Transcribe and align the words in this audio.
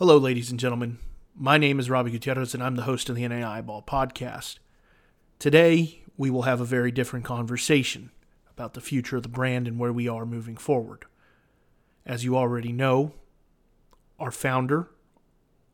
Hello, 0.00 0.16
ladies 0.16 0.50
and 0.50 0.58
gentlemen. 0.58 0.96
My 1.36 1.58
name 1.58 1.78
is 1.78 1.90
Robbie 1.90 2.12
Gutierrez, 2.12 2.54
and 2.54 2.62
I'm 2.62 2.74
the 2.74 2.84
host 2.84 3.10
of 3.10 3.16
the 3.16 3.22
NAIA 3.22 3.66
Ball 3.66 3.82
podcast. 3.82 4.58
Today, 5.38 6.00
we 6.16 6.30
will 6.30 6.44
have 6.44 6.58
a 6.58 6.64
very 6.64 6.90
different 6.90 7.26
conversation 7.26 8.10
about 8.50 8.72
the 8.72 8.80
future 8.80 9.18
of 9.18 9.24
the 9.24 9.28
brand 9.28 9.68
and 9.68 9.78
where 9.78 9.92
we 9.92 10.08
are 10.08 10.24
moving 10.24 10.56
forward. 10.56 11.04
As 12.06 12.24
you 12.24 12.34
already 12.34 12.72
know, 12.72 13.12
our 14.18 14.30
founder, 14.30 14.88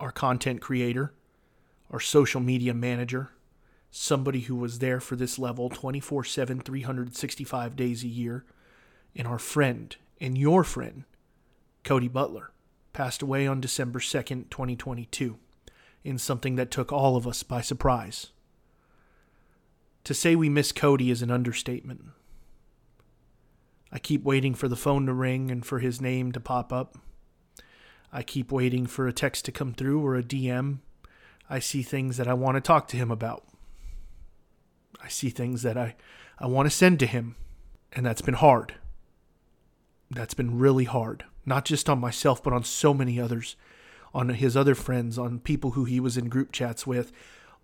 our 0.00 0.10
content 0.10 0.60
creator, 0.60 1.14
our 1.92 2.00
social 2.00 2.40
media 2.40 2.74
manager, 2.74 3.30
somebody 3.92 4.40
who 4.40 4.56
was 4.56 4.80
there 4.80 4.98
for 4.98 5.14
this 5.14 5.38
level 5.38 5.68
24 5.68 6.24
7, 6.24 6.58
365 6.62 7.76
days 7.76 8.02
a 8.02 8.08
year, 8.08 8.44
and 9.14 9.28
our 9.28 9.38
friend 9.38 9.94
and 10.20 10.36
your 10.36 10.64
friend, 10.64 11.04
Cody 11.84 12.08
Butler 12.08 12.50
passed 12.96 13.20
away 13.20 13.46
on 13.46 13.60
December 13.60 13.98
2nd, 13.98 14.48
2022, 14.48 15.36
in 16.02 16.16
something 16.16 16.56
that 16.56 16.70
took 16.70 16.90
all 16.90 17.14
of 17.14 17.26
us 17.26 17.42
by 17.42 17.60
surprise. 17.60 18.28
To 20.04 20.14
say 20.14 20.34
we 20.34 20.48
miss 20.48 20.72
Cody 20.72 21.10
is 21.10 21.20
an 21.20 21.30
understatement. 21.30 22.06
I 23.92 23.98
keep 23.98 24.24
waiting 24.24 24.54
for 24.54 24.66
the 24.66 24.76
phone 24.76 25.04
to 25.04 25.12
ring 25.12 25.50
and 25.50 25.64
for 25.64 25.78
his 25.78 26.00
name 26.00 26.32
to 26.32 26.40
pop 26.40 26.72
up. 26.72 26.96
I 28.10 28.22
keep 28.22 28.50
waiting 28.50 28.86
for 28.86 29.06
a 29.06 29.12
text 29.12 29.44
to 29.44 29.52
come 29.52 29.74
through 29.74 30.02
or 30.02 30.16
a 30.16 30.22
DM. 30.22 30.78
I 31.50 31.58
see 31.58 31.82
things 31.82 32.16
that 32.16 32.26
I 32.26 32.32
want 32.32 32.54
to 32.54 32.62
talk 32.62 32.88
to 32.88 32.96
him 32.96 33.10
about. 33.10 33.44
I 35.02 35.08
see 35.08 35.28
things 35.28 35.60
that 35.60 35.76
I, 35.76 35.96
I 36.38 36.46
want 36.46 36.64
to 36.64 36.74
send 36.74 36.98
to 37.00 37.06
him, 37.06 37.36
and 37.92 38.06
that's 38.06 38.22
been 38.22 38.34
hard. 38.34 38.76
That's 40.10 40.32
been 40.32 40.58
really 40.58 40.84
hard 40.84 41.26
not 41.46 41.64
just 41.64 41.88
on 41.88 42.00
myself, 42.00 42.42
but 42.42 42.52
on 42.52 42.64
so 42.64 42.92
many 42.92 43.20
others, 43.20 43.56
on 44.12 44.28
his 44.30 44.56
other 44.56 44.74
friends, 44.74 45.18
on 45.18 45.38
people 45.38 45.70
who 45.70 45.84
he 45.84 46.00
was 46.00 46.16
in 46.16 46.28
group 46.28 46.52
chats 46.52 46.86
with, 46.86 47.12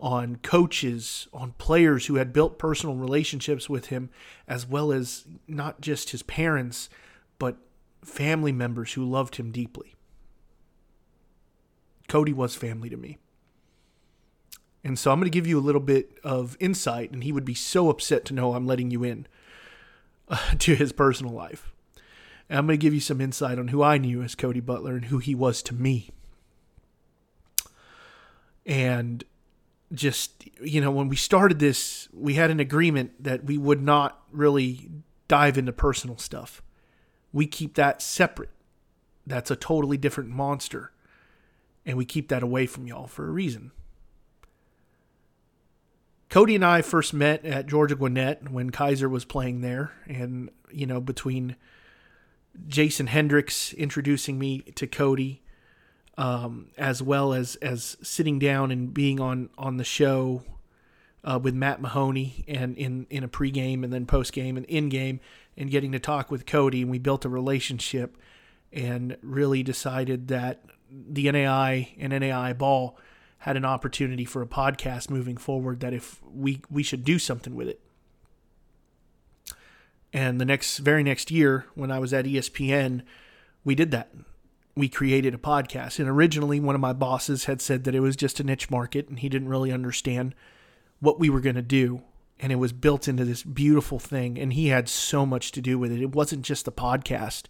on 0.01 0.37
coaches, 0.37 1.29
on 1.33 1.53
players 1.59 2.07
who 2.07 2.15
had 2.15 2.33
built 2.33 2.59
personal 2.59 2.95
relationships 2.95 3.69
with 3.69 3.87
him, 3.87 4.09
as 4.47 4.67
well 4.67 4.93
as 4.93 5.27
not 5.47 5.81
just 5.81 6.11
his 6.11 6.23
parents, 6.23 6.89
but 7.39 7.57
family 8.05 8.53
members 8.53 8.95
who 8.95 9.05
loved 9.05 9.37
him 9.37 9.51
deeply. 9.51 9.95
Cody 12.09 12.33
was 12.33 12.55
family 12.55 12.89
to 12.89 12.97
me. 12.97 13.19
And 14.85 14.99
so 14.99 15.13
I'm 15.13 15.19
going 15.19 15.31
to 15.31 15.31
give 15.31 15.47
you 15.47 15.59
a 15.59 15.61
little 15.61 15.81
bit 15.81 16.19
of 16.25 16.57
insight, 16.59 17.13
and 17.13 17.23
he 17.23 17.33
would 17.33 17.45
be 17.45 17.55
so 17.55 17.89
upset 17.89 18.25
to 18.27 18.35
know 18.35 18.55
I'm 18.55 18.67
letting 18.67 18.91
you 18.91 19.05
in 19.05 19.27
uh, 20.29 20.55
to 20.59 20.75
his 20.75 20.93
personal 20.93 21.33
life. 21.33 21.72
And 22.53 22.59
I'm 22.59 22.67
going 22.67 22.79
to 22.79 22.83
give 22.83 22.93
you 22.93 23.01
some 23.01 23.23
insight 23.23 23.59
on 23.59 23.69
who 23.69 23.83
I 23.83 23.97
knew 23.97 24.21
as 24.21 24.35
Cody 24.35 24.61
Butler 24.61 24.95
and 24.95 25.07
who 25.07 25.17
he 25.17 25.35
was 25.35 25.63
to 25.63 25.75
me. 25.75 26.11
And 28.67 29.25
just, 29.91 30.45
you 30.63 30.83
know, 30.83 30.91
when 30.91 31.09
we 31.09 31.17
started 31.17 31.61
this, 31.61 32.11
we 32.13 32.35
had 32.35 32.51
an 32.51 32.61
agreement 32.61 33.25
that 33.25 33.45
we 33.45 33.57
would 33.57 33.81
not 33.81 34.21
really 34.31 34.91
dive 35.29 35.57
into 35.57 35.73
personal 35.73 36.19
stuff. 36.19 36.61
We 37.33 37.47
keep 37.47 37.77
that 37.77 38.03
separate. 38.03 38.51
That's 39.27 39.51
a 39.51 39.57
totally 39.57 39.97
different 39.97 40.29
monster. 40.29 40.93
And 41.87 41.97
we 41.97 42.05
keep 42.05 42.29
that 42.29 42.43
away 42.43 42.67
from 42.67 42.87
y'all 42.87 43.07
for 43.07 43.27
a 43.27 43.31
reason. 43.31 43.73
Cody 46.29 46.55
and 46.55 46.67
I 46.67 46.83
first 46.83 47.15
met 47.15 47.47
at 47.47 47.65
Georgia 47.65 47.97
Gwinnett 47.97 48.51
when 48.51 48.69
Kaiser 48.69 49.09
was 49.09 49.25
playing 49.25 49.63
there. 49.63 49.93
And, 50.07 50.51
you 50.71 50.85
know, 50.85 51.01
between 51.01 51.57
Jason 52.67 53.07
Hendricks 53.07 53.73
introducing 53.73 54.39
me 54.39 54.61
to 54.75 54.87
Cody, 54.87 55.43
um, 56.19 56.69
as 56.77 57.03
well 57.03 57.33
as 57.33 57.57
as 57.57 57.97
sitting 58.03 58.39
down 58.39 58.71
and 58.71 58.93
being 58.93 59.21
on 59.21 59.51
on 59.57 59.77
the 59.77 59.85
show 59.85 60.43
uh, 61.25 61.39
with 61.43 61.55
Matt 61.55 61.81
Mahoney 61.81 62.45
and 62.49 62.77
in 62.77 63.07
in 63.11 63.25
a 63.25 63.29
pregame 63.29 63.85
and 63.85 63.93
then 63.93 64.07
postgame 64.07 64.57
and 64.57 64.67
in 64.67 64.89
game 64.89 65.21
and 65.57 65.71
getting 65.71 65.93
to 65.93 65.99
talk 65.99 66.31
with 66.31 66.47
Cody. 66.47 66.83
And 66.83 66.91
we 66.91 66.99
built 66.99 67.25
a 67.25 67.29
relationship 67.29 68.17
and 68.73 69.17
really 69.23 69.63
decided 69.63 70.29
that 70.29 70.63
the 70.91 71.27
NAIA 71.27 71.89
and 71.99 72.13
NAIA 72.13 72.57
ball 72.57 72.99
had 73.39 73.57
an 73.57 73.65
opportunity 73.65 74.25
for 74.25 74.41
a 74.41 74.47
podcast 74.47 75.11
moving 75.11 75.37
forward 75.37 75.81
that 75.81 75.93
if 75.93 76.23
we 76.23 76.61
we 76.71 76.83
should 76.83 77.05
do 77.05 77.19
something 77.19 77.55
with 77.55 77.69
it 77.69 77.81
and 80.13 80.41
the 80.41 80.45
next, 80.45 80.79
very 80.79 81.03
next 81.03 81.31
year, 81.31 81.67
when 81.75 81.91
I 81.91 81.99
was 81.99 82.13
at 82.13 82.27
ESPN, 82.27 83.03
we 83.65 83.75
did 83.75 83.91
that. 83.93 84.13
We 84.75 84.89
created 84.89 85.35
a 85.35 85.39
podcast. 85.39 85.99
And 85.99 86.09
originally, 86.09 86.61
one 86.61 86.75
of 86.75 86.81
my 86.81 86.93
bosses 86.93 87.45
had 87.47 87.61
said 87.61 87.85
that 87.85 87.95
it 87.95 88.01
was 88.01 88.17
just 88.17 88.41
a 88.41 88.45
niche 88.45 88.71
market 88.71 89.09
and 89.09 89.19
he 89.19 89.29
didn't 89.29 89.49
really 89.49 89.73
understand 89.73 90.35
what 91.01 91.19
we 91.19 91.31
were 91.31 91.41
going 91.41 91.57
to 91.57 91.63
do. 91.63 92.03
And 92.41 92.53
it 92.53 92.57
was 92.57 92.73
built 92.73 93.09
into 93.09 93.25
this 93.25 93.43
beautiful 93.43 93.99
thing. 93.99 94.39
And 94.39 94.53
he 94.53 94.69
had 94.69 94.89
so 94.89 95.25
much 95.25 95.53
to 95.53 95.61
do 95.61 95.79
with 95.79 95.93
it. 95.93 96.03
It 96.03 96.15
wasn't 96.15 96.43
just 96.43 96.65
the 96.65 96.73
podcast, 96.73 97.45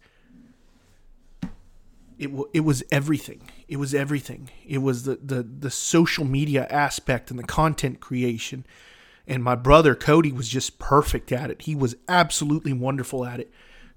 it, 2.18 2.30
it 2.52 2.60
was 2.60 2.84
everything. 2.92 3.50
It 3.66 3.78
was 3.78 3.94
everything. 3.94 4.50
It 4.64 4.78
was 4.78 5.04
the, 5.04 5.16
the, 5.16 5.42
the 5.42 5.70
social 5.70 6.24
media 6.24 6.68
aspect 6.70 7.30
and 7.30 7.38
the 7.38 7.44
content 7.44 7.98
creation 7.98 8.64
and 9.26 9.42
my 9.42 9.54
brother 9.54 9.94
Cody 9.94 10.32
was 10.32 10.48
just 10.48 10.78
perfect 10.78 11.32
at 11.32 11.50
it. 11.50 11.62
He 11.62 11.74
was 11.74 11.96
absolutely 12.08 12.72
wonderful 12.72 13.24
at 13.24 13.40
it. 13.40 13.50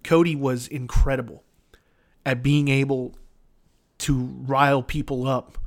Cody 0.04 0.36
was 0.36 0.68
incredible 0.68 1.44
at 2.26 2.44
being 2.44 2.68
able 2.68 3.16
to 4.00 4.44
rile 4.46 4.84
people 4.84 5.28
up 5.28 5.58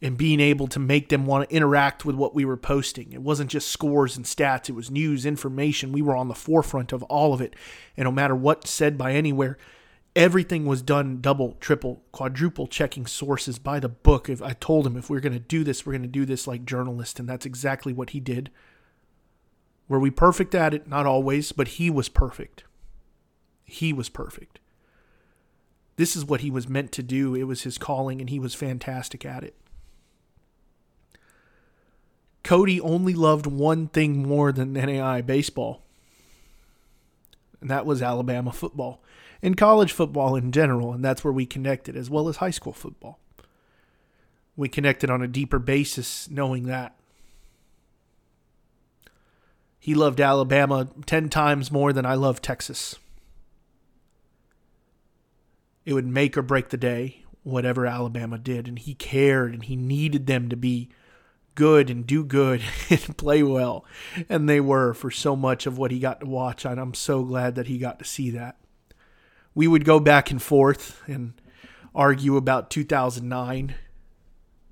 and 0.00 0.16
being 0.16 0.40
able 0.40 0.68
to 0.68 0.78
make 0.78 1.08
them 1.08 1.26
want 1.26 1.48
to 1.48 1.54
interact 1.54 2.04
with 2.04 2.14
what 2.14 2.34
we 2.34 2.44
were 2.44 2.56
posting. 2.56 3.12
It 3.12 3.22
wasn't 3.22 3.50
just 3.50 3.68
scores 3.68 4.16
and 4.16 4.24
stats, 4.24 4.68
it 4.68 4.74
was 4.74 4.90
news, 4.90 5.26
information. 5.26 5.92
We 5.92 6.02
were 6.02 6.16
on 6.16 6.28
the 6.28 6.34
forefront 6.34 6.92
of 6.92 7.02
all 7.04 7.34
of 7.34 7.40
it. 7.40 7.54
And 7.96 8.04
no 8.04 8.12
matter 8.12 8.34
what 8.34 8.66
said 8.66 8.96
by 8.96 9.12
anywhere, 9.12 9.58
everything 10.14 10.66
was 10.66 10.82
done 10.82 11.20
double, 11.20 11.56
triple, 11.60 12.02
quadruple 12.12 12.68
checking 12.68 13.06
sources 13.06 13.58
by 13.58 13.80
the 13.80 13.88
book. 13.88 14.28
If 14.28 14.40
I 14.40 14.52
told 14.52 14.86
him 14.86 14.96
if 14.96 15.10
we 15.10 15.16
we're 15.16 15.20
going 15.20 15.32
to 15.32 15.38
do 15.40 15.64
this, 15.64 15.84
we're 15.84 15.92
going 15.92 16.02
to 16.02 16.08
do 16.08 16.24
this 16.24 16.46
like 16.46 16.64
journalists, 16.64 17.18
and 17.18 17.28
that's 17.28 17.46
exactly 17.46 17.92
what 17.92 18.10
he 18.10 18.20
did. 18.20 18.50
Were 19.88 19.98
we 19.98 20.10
perfect 20.10 20.54
at 20.54 20.74
it? 20.74 20.88
Not 20.88 21.06
always, 21.06 21.52
but 21.52 21.68
he 21.68 21.90
was 21.90 22.08
perfect. 22.08 22.64
He 23.64 23.92
was 23.92 24.08
perfect. 24.08 24.60
This 25.96 26.14
is 26.14 26.24
what 26.24 26.42
he 26.42 26.50
was 26.50 26.68
meant 26.68 26.92
to 26.92 27.02
do. 27.02 27.34
It 27.34 27.44
was 27.44 27.62
his 27.62 27.78
calling, 27.78 28.20
and 28.20 28.30
he 28.30 28.38
was 28.38 28.54
fantastic 28.54 29.24
at 29.24 29.42
it. 29.42 29.54
Cody 32.44 32.80
only 32.80 33.14
loved 33.14 33.46
one 33.46 33.88
thing 33.88 34.22
more 34.22 34.52
than 34.52 34.74
NAIA 34.74 35.26
baseball, 35.26 35.82
and 37.60 37.68
that 37.68 37.84
was 37.84 38.00
Alabama 38.00 38.52
football 38.52 39.02
and 39.42 39.56
college 39.56 39.92
football 39.92 40.34
in 40.36 40.52
general, 40.52 40.92
and 40.92 41.04
that's 41.04 41.22
where 41.22 41.32
we 41.32 41.46
connected, 41.46 41.96
as 41.96 42.10
well 42.10 42.28
as 42.28 42.36
high 42.36 42.50
school 42.50 42.72
football. 42.72 43.18
We 44.56 44.68
connected 44.68 45.10
on 45.10 45.22
a 45.22 45.28
deeper 45.28 45.58
basis, 45.58 46.28
knowing 46.30 46.64
that. 46.66 46.97
He 49.78 49.94
loved 49.94 50.20
Alabama 50.20 50.88
10 51.06 51.28
times 51.28 51.70
more 51.70 51.92
than 51.92 52.04
I 52.04 52.14
love 52.14 52.42
Texas. 52.42 52.96
It 55.84 55.94
would 55.94 56.06
make 56.06 56.36
or 56.36 56.42
break 56.42 56.68
the 56.68 56.76
day, 56.76 57.24
whatever 57.42 57.86
Alabama 57.86 58.38
did. 58.38 58.68
And 58.68 58.78
he 58.78 58.94
cared 58.94 59.54
and 59.54 59.64
he 59.64 59.76
needed 59.76 60.26
them 60.26 60.48
to 60.48 60.56
be 60.56 60.90
good 61.54 61.90
and 61.90 62.06
do 62.06 62.24
good 62.24 62.62
and 62.90 63.16
play 63.16 63.42
well. 63.42 63.84
And 64.28 64.48
they 64.48 64.60
were 64.60 64.94
for 64.94 65.10
so 65.10 65.34
much 65.34 65.66
of 65.66 65.78
what 65.78 65.90
he 65.90 65.98
got 65.98 66.20
to 66.20 66.26
watch. 66.26 66.64
And 66.64 66.80
I'm 66.80 66.94
so 66.94 67.22
glad 67.22 67.54
that 67.54 67.68
he 67.68 67.78
got 67.78 67.98
to 67.98 68.04
see 68.04 68.30
that. 68.30 68.56
We 69.54 69.66
would 69.66 69.84
go 69.84 69.98
back 69.98 70.30
and 70.30 70.42
forth 70.42 71.02
and 71.06 71.32
argue 71.94 72.36
about 72.36 72.70
2009. 72.70 73.74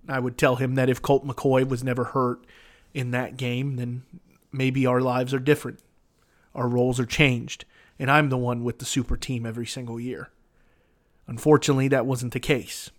I 0.09 0.21
would 0.21 0.39
tell 0.39 0.57
him 0.57 0.75
that 0.77 0.89
if 0.89 1.03
Colt 1.03 1.27
McCoy 1.27 1.67
was 1.67 1.83
never 1.83 2.05
hurt 2.05 2.47
in 2.95 3.11
that 3.11 3.37
game, 3.37 3.77
then 3.77 4.03
maybe 4.53 4.87
our 4.87 5.01
lives 5.01 5.35
are 5.35 5.39
different. 5.39 5.81
Our 6.55 6.69
roles 6.69 6.99
are 6.99 7.07
changed, 7.07 7.65
and 7.99 8.11
I'm 8.11 8.29
the 8.29 8.39
one 8.39 8.65
with 8.65 8.79
the 8.79 8.85
super 8.85 9.17
team 9.17 9.45
every 9.45 9.67
single 9.67 10.01
year. 10.01 10.31
Unfortunately, 11.27 11.89
that 11.89 12.07
wasn't 12.07 12.33
the 12.33 12.41
case. 12.41 12.91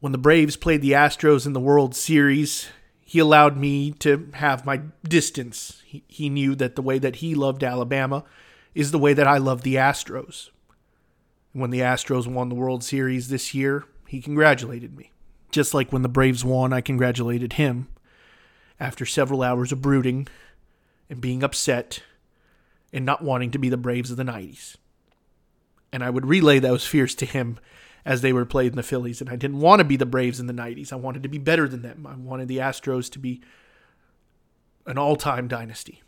When 0.00 0.12
the 0.12 0.18
Braves 0.18 0.56
played 0.56 0.82
the 0.82 0.92
Astros 0.92 1.46
in 1.46 1.54
the 1.54 1.60
World 1.60 1.96
Series, 1.96 2.68
he 3.00 3.18
allowed 3.18 3.56
me 3.56 3.90
to 3.92 4.28
have 4.34 4.66
my 4.66 4.82
distance. 5.02 5.82
He, 5.84 6.04
he 6.06 6.28
knew 6.28 6.54
that 6.54 6.76
the 6.76 6.82
way 6.82 6.98
that 6.98 7.16
he 7.16 7.34
loved 7.34 7.64
Alabama 7.64 8.24
is 8.74 8.92
the 8.92 8.98
way 8.98 9.14
that 9.14 9.26
I 9.26 9.38
love 9.38 9.62
the 9.62 9.74
Astros. 9.74 10.50
When 11.52 11.70
the 11.70 11.80
Astros 11.80 12.26
won 12.26 12.48
the 12.48 12.54
World 12.54 12.84
Series 12.84 13.28
this 13.28 13.54
year, 13.54 13.84
he 14.06 14.20
congratulated 14.20 14.96
me. 14.96 15.10
Just 15.50 15.74
like 15.74 15.92
when 15.92 16.02
the 16.02 16.08
Braves 16.08 16.44
won, 16.44 16.72
I 16.72 16.80
congratulated 16.80 17.54
him 17.54 17.88
after 18.78 19.06
several 19.06 19.42
hours 19.42 19.72
of 19.72 19.82
brooding 19.82 20.28
and 21.08 21.20
being 21.20 21.42
upset 21.42 22.02
and 22.92 23.04
not 23.04 23.22
wanting 23.22 23.50
to 23.50 23.58
be 23.58 23.68
the 23.68 23.76
Braves 23.76 24.10
of 24.10 24.16
the 24.16 24.24
90s. 24.24 24.76
And 25.92 26.04
I 26.04 26.10
would 26.10 26.26
relay 26.26 26.58
those 26.58 26.86
fears 26.86 27.14
to 27.16 27.26
him 27.26 27.58
as 28.04 28.20
they 28.20 28.32
were 28.32 28.44
played 28.44 28.72
in 28.72 28.76
the 28.76 28.82
Phillies. 28.82 29.20
And 29.20 29.30
I 29.30 29.36
didn't 29.36 29.60
want 29.60 29.80
to 29.80 29.84
be 29.84 29.96
the 29.96 30.06
Braves 30.06 30.38
in 30.38 30.46
the 30.46 30.52
90s. 30.52 30.92
I 30.92 30.96
wanted 30.96 31.22
to 31.22 31.28
be 31.28 31.38
better 31.38 31.66
than 31.66 31.82
them. 31.82 32.06
I 32.06 32.14
wanted 32.14 32.48
the 32.48 32.58
Astros 32.58 33.10
to 33.12 33.18
be 33.18 33.40
an 34.86 34.98
all 34.98 35.16
time 35.16 35.48
dynasty. 35.48 36.02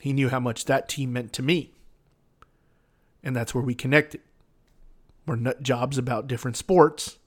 He 0.00 0.12
knew 0.12 0.28
how 0.28 0.40
much 0.40 0.66
that 0.66 0.88
team 0.88 1.12
meant 1.12 1.32
to 1.34 1.42
me. 1.42 1.72
And 3.22 3.34
that's 3.34 3.54
where 3.54 3.64
we 3.64 3.74
connected. 3.74 4.20
We're 5.26 5.36
nut 5.36 5.62
jobs 5.62 5.98
about 5.98 6.28
different 6.28 6.56
sports, 6.56 7.18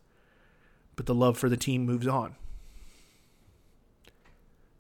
but 0.96 1.06
the 1.06 1.16
love 1.16 1.38
for 1.38 1.50
the 1.50 1.58
team 1.58 1.86
moves 1.86 2.08
on. 2.08 2.36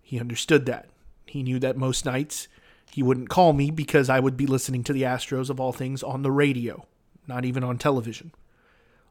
He 0.01 0.19
understood 0.19 0.65
that. 0.65 0.89
He 1.25 1.43
knew 1.43 1.59
that 1.59 1.77
most 1.77 2.05
nights 2.05 2.47
he 2.91 3.03
wouldn't 3.03 3.29
call 3.29 3.53
me 3.53 3.69
because 3.71 4.09
I 4.09 4.19
would 4.19 4.35
be 4.35 4.47
listening 4.47 4.83
to 4.85 4.93
the 4.93 5.03
Astros 5.03 5.49
of 5.49 5.59
all 5.59 5.71
things 5.71 6.01
on 6.01 6.23
the 6.23 6.31
radio, 6.31 6.85
not 7.27 7.45
even 7.45 7.63
on 7.63 7.77
television, 7.77 8.31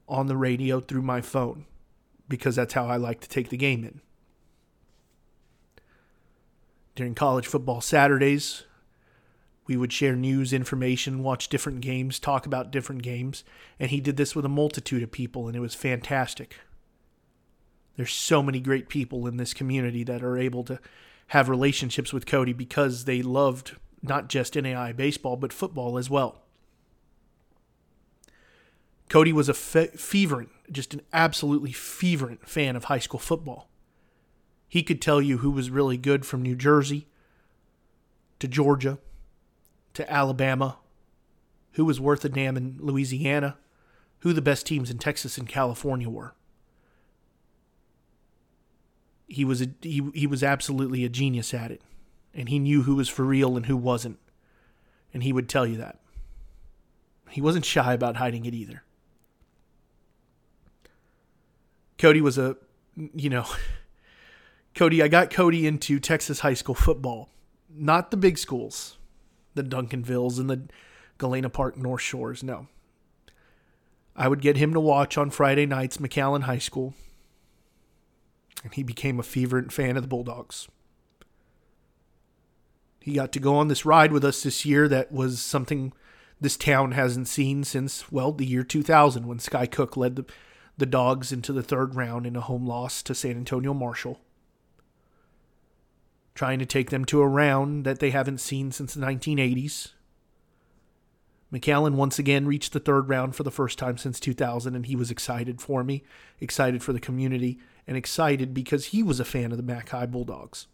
on 0.08 0.26
the 0.26 0.36
radio 0.36 0.80
through 0.80 1.02
my 1.02 1.20
phone, 1.20 1.66
because 2.28 2.56
that's 2.56 2.74
how 2.74 2.86
I 2.86 2.96
like 2.96 3.20
to 3.20 3.28
take 3.28 3.50
the 3.50 3.56
game 3.56 3.84
in. 3.84 4.00
During 6.96 7.14
college 7.14 7.46
football 7.46 7.80
Saturdays, 7.80 8.64
we 9.68 9.76
would 9.76 9.92
share 9.92 10.16
news, 10.16 10.52
information, 10.52 11.22
watch 11.22 11.48
different 11.48 11.82
games, 11.82 12.18
talk 12.18 12.46
about 12.46 12.72
different 12.72 13.02
games, 13.02 13.44
and 13.78 13.90
he 13.90 14.00
did 14.00 14.16
this 14.16 14.34
with 14.34 14.46
a 14.46 14.48
multitude 14.48 15.02
of 15.02 15.12
people, 15.12 15.46
and 15.46 15.54
it 15.54 15.60
was 15.60 15.74
fantastic. 15.74 16.56
There's 17.96 18.12
so 18.12 18.42
many 18.42 18.60
great 18.60 18.88
people 18.88 19.26
in 19.26 19.36
this 19.36 19.52
community 19.52 20.02
that 20.04 20.22
are 20.22 20.38
able 20.38 20.64
to 20.64 20.80
have 21.28 21.50
relationships 21.50 22.12
with 22.12 22.26
Cody 22.26 22.54
because 22.54 23.04
they 23.04 23.20
loved 23.20 23.76
not 24.02 24.28
just 24.28 24.54
NAIA 24.54 24.96
baseball, 24.96 25.36
but 25.36 25.52
football 25.52 25.98
as 25.98 26.08
well. 26.08 26.40
Cody 29.10 29.32
was 29.32 29.48
a 29.48 29.54
fe- 29.54 29.88
fervent, 29.88 30.48
just 30.72 30.94
an 30.94 31.02
absolutely 31.12 31.72
fervent 31.72 32.48
fan 32.48 32.74
of 32.74 32.84
high 32.84 32.98
school 32.98 33.20
football. 33.20 33.68
He 34.66 34.82
could 34.82 35.02
tell 35.02 35.20
you 35.20 35.38
who 35.38 35.50
was 35.50 35.70
really 35.70 35.98
good 35.98 36.24
from 36.24 36.42
New 36.42 36.56
Jersey 36.56 37.06
to 38.38 38.48
Georgia 38.48 38.98
to 39.98 40.12
Alabama, 40.12 40.78
who 41.72 41.84
was 41.84 42.00
worth 42.00 42.24
a 42.24 42.28
damn 42.28 42.56
in 42.56 42.78
Louisiana, 42.80 43.56
who 44.20 44.32
the 44.32 44.42
best 44.42 44.66
teams 44.66 44.90
in 44.90 44.98
Texas 44.98 45.38
and 45.38 45.48
California 45.48 46.08
were 46.08 46.34
he 49.28 49.44
was 49.44 49.60
a, 49.60 49.68
he 49.82 50.02
he 50.14 50.26
was 50.26 50.42
absolutely 50.42 51.04
a 51.04 51.08
genius 51.08 51.52
at 51.52 51.70
it, 51.70 51.82
and 52.34 52.48
he 52.48 52.58
knew 52.58 52.82
who 52.82 52.96
was 52.96 53.08
for 53.08 53.24
real 53.24 53.56
and 53.56 53.66
who 53.66 53.76
wasn't, 53.76 54.18
and 55.12 55.22
he 55.22 55.32
would 55.32 55.48
tell 55.48 55.66
you 55.66 55.76
that. 55.76 56.00
He 57.28 57.42
wasn't 57.42 57.66
shy 57.66 57.92
about 57.92 58.16
hiding 58.16 58.46
it 58.46 58.54
either. 58.54 58.82
Cody 61.98 62.22
was 62.22 62.38
a, 62.38 62.56
you 63.14 63.28
know, 63.28 63.44
Cody. 64.74 65.02
I 65.02 65.08
got 65.08 65.30
Cody 65.30 65.66
into 65.66 66.00
Texas 66.00 66.40
high 66.40 66.54
school 66.54 66.74
football, 66.74 67.28
not 67.68 68.10
the 68.10 68.16
big 68.16 68.38
schools, 68.38 68.96
the 69.58 69.76
Duncanvilles 69.76 70.38
and 70.38 70.48
the 70.48 70.62
Galena 71.18 71.50
Park 71.50 71.76
North 71.76 72.02
Shores. 72.02 72.42
No. 72.42 72.68
I 74.16 74.28
would 74.28 74.40
get 74.40 74.56
him 74.56 74.72
to 74.72 74.80
watch 74.80 75.18
on 75.18 75.30
Friday 75.30 75.66
nights 75.66 75.98
McAllen 75.98 76.42
High 76.42 76.58
School 76.58 76.94
and 78.64 78.74
he 78.74 78.82
became 78.82 79.18
a 79.18 79.22
fervent 79.22 79.72
fan 79.72 79.96
of 79.96 80.02
the 80.02 80.08
Bulldogs. 80.08 80.68
He 83.00 83.14
got 83.14 83.32
to 83.32 83.40
go 83.40 83.56
on 83.56 83.68
this 83.68 83.86
ride 83.86 84.12
with 84.12 84.24
us 84.24 84.42
this 84.42 84.64
year 84.64 84.88
that 84.88 85.12
was 85.12 85.40
something 85.40 85.92
this 86.40 86.56
town 86.56 86.92
hasn't 86.92 87.28
seen 87.28 87.64
since, 87.64 88.10
well, 88.12 88.32
the 88.32 88.44
year 88.44 88.62
2000 88.62 89.26
when 89.26 89.38
Sky 89.38 89.66
Cook 89.66 89.96
led 89.96 90.16
the, 90.16 90.24
the 90.76 90.86
Dogs 90.86 91.32
into 91.32 91.52
the 91.52 91.62
third 91.62 91.94
round 91.94 92.26
in 92.26 92.36
a 92.36 92.40
home 92.40 92.66
loss 92.66 93.02
to 93.04 93.14
San 93.14 93.36
Antonio 93.36 93.72
Marshall. 93.72 94.20
Trying 96.38 96.60
to 96.60 96.66
take 96.66 96.90
them 96.90 97.04
to 97.06 97.20
a 97.20 97.26
round 97.26 97.84
that 97.84 97.98
they 97.98 98.10
haven't 98.10 98.38
seen 98.38 98.70
since 98.70 98.94
the 98.94 99.04
1980s. 99.04 99.88
McAllen 101.52 101.94
once 101.94 102.16
again 102.20 102.46
reached 102.46 102.72
the 102.72 102.78
third 102.78 103.08
round 103.08 103.34
for 103.34 103.42
the 103.42 103.50
first 103.50 103.76
time 103.76 103.98
since 103.98 104.20
2000, 104.20 104.76
and 104.76 104.86
he 104.86 104.94
was 104.94 105.10
excited 105.10 105.60
for 105.60 105.82
me, 105.82 106.04
excited 106.38 106.80
for 106.80 106.92
the 106.92 107.00
community, 107.00 107.58
and 107.88 107.96
excited 107.96 108.54
because 108.54 108.84
he 108.84 109.02
was 109.02 109.18
a 109.18 109.24
fan 109.24 109.50
of 109.50 109.56
the 109.56 109.64
Mac 109.64 109.88
High 109.88 110.06
Bulldogs. 110.06 110.68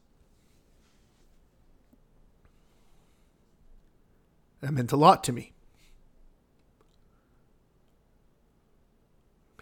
That 4.60 4.72
meant 4.72 4.92
a 4.92 4.98
lot 4.98 5.24
to 5.24 5.32
me. 5.32 5.54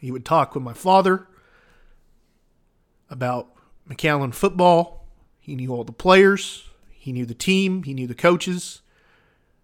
He 0.00 0.10
would 0.10 0.25
talk 0.25 0.56
with 0.56 0.64
my 0.64 0.72
father 0.72 1.28
about 3.08 3.55
McAllen 3.88 4.34
football. 4.34 5.01
He 5.43 5.56
knew 5.56 5.75
all 5.75 5.83
the 5.83 5.93
players, 5.93 6.69
he 6.89 7.12
knew 7.12 7.27
the 7.27 7.35
team, 7.35 7.83
he 7.83 7.94
knew 7.94 8.06
the 8.06 8.15
coaches. 8.15 8.81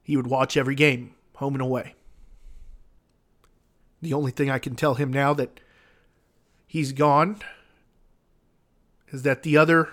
He 0.03 0.17
would 0.17 0.27
watch 0.27 0.57
every 0.57 0.75
game, 0.75 1.15
home 1.37 1.55
and 1.55 1.63
away. 1.63 1.95
The 4.03 4.13
only 4.13 4.33
thing 4.33 4.51
I 4.51 4.59
can 4.59 4.75
tell 4.75 4.95
him 4.95 5.13
now 5.13 5.35
that 5.35 5.61
he's 6.67 6.93
gone 6.93 7.41
is 9.11 9.23
that 9.23 9.45
the 9.45 9.57
other 9.57 9.89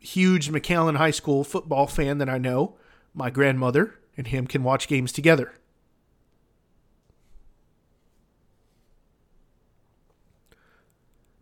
huge 0.00 0.50
McAllen 0.50 0.96
High 0.96 1.12
School 1.12 1.44
football 1.44 1.86
fan 1.86 2.18
that 2.18 2.28
I 2.28 2.38
know, 2.38 2.74
my 3.14 3.30
grandmother, 3.30 4.00
and 4.16 4.26
him 4.26 4.48
can 4.48 4.64
watch 4.64 4.88
games 4.88 5.12
together. 5.12 5.54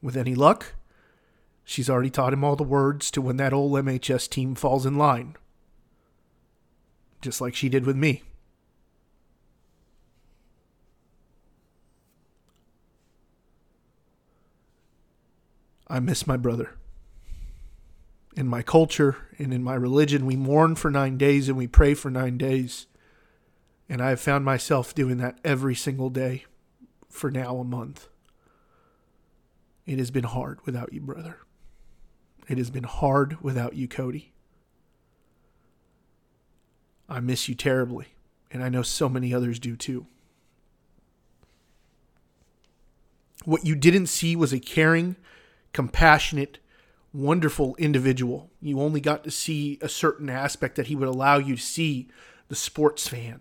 With 0.02 0.16
any 0.16 0.34
luck, 0.34 0.74
she's 1.68 1.90
already 1.90 2.10
taught 2.10 2.32
him 2.32 2.42
all 2.42 2.56
the 2.56 2.62
words 2.62 3.10
to 3.10 3.20
when 3.20 3.36
that 3.36 3.52
old 3.52 3.72
MHS 3.72 4.28
team 4.28 4.54
falls 4.54 4.86
in 4.86 4.96
line. 4.96 5.36
Just 7.20 7.40
like 7.40 7.54
she 7.54 7.68
did 7.68 7.84
with 7.84 7.96
me. 7.96 8.22
I 15.90 16.00
miss 16.00 16.26
my 16.26 16.36
brother 16.36 16.78
in 18.38 18.46
my 18.46 18.62
culture 18.62 19.16
and 19.36 19.52
in 19.52 19.64
my 19.64 19.74
religion, 19.74 20.24
we 20.24 20.36
mourn 20.36 20.76
for 20.76 20.92
nine 20.92 21.18
days 21.18 21.48
and 21.48 21.58
we 21.58 21.66
pray 21.66 21.92
for 21.92 22.08
nine 22.08 22.38
days. 22.38 22.86
And 23.88 24.00
I 24.00 24.10
have 24.10 24.20
found 24.20 24.44
myself 24.44 24.94
doing 24.94 25.16
that 25.16 25.40
every 25.42 25.74
single 25.74 26.08
day 26.08 26.44
for 27.08 27.32
now 27.32 27.56
a 27.58 27.64
month. 27.64 28.06
It 29.86 29.98
has 29.98 30.12
been 30.12 30.22
hard 30.22 30.64
without 30.64 30.92
you, 30.92 31.00
brother. 31.00 31.38
It 32.48 32.56
has 32.56 32.70
been 32.70 32.84
hard 32.84 33.42
without 33.42 33.74
you, 33.74 33.86
Cody. 33.86 34.32
I 37.08 37.20
miss 37.20 37.48
you 37.48 37.54
terribly, 37.54 38.08
and 38.50 38.64
I 38.64 38.70
know 38.70 38.82
so 38.82 39.08
many 39.08 39.34
others 39.34 39.58
do 39.58 39.76
too. 39.76 40.06
What 43.44 43.66
you 43.66 43.74
didn't 43.74 44.06
see 44.06 44.34
was 44.34 44.52
a 44.52 44.58
caring, 44.58 45.16
compassionate, 45.72 46.58
wonderful 47.12 47.76
individual. 47.76 48.50
You 48.60 48.80
only 48.80 49.00
got 49.00 49.24
to 49.24 49.30
see 49.30 49.78
a 49.80 49.88
certain 49.88 50.28
aspect 50.28 50.76
that 50.76 50.88
he 50.88 50.96
would 50.96 51.08
allow 51.08 51.38
you 51.38 51.56
to 51.56 51.62
see 51.62 52.08
the 52.48 52.56
sports 52.56 53.08
fan, 53.08 53.40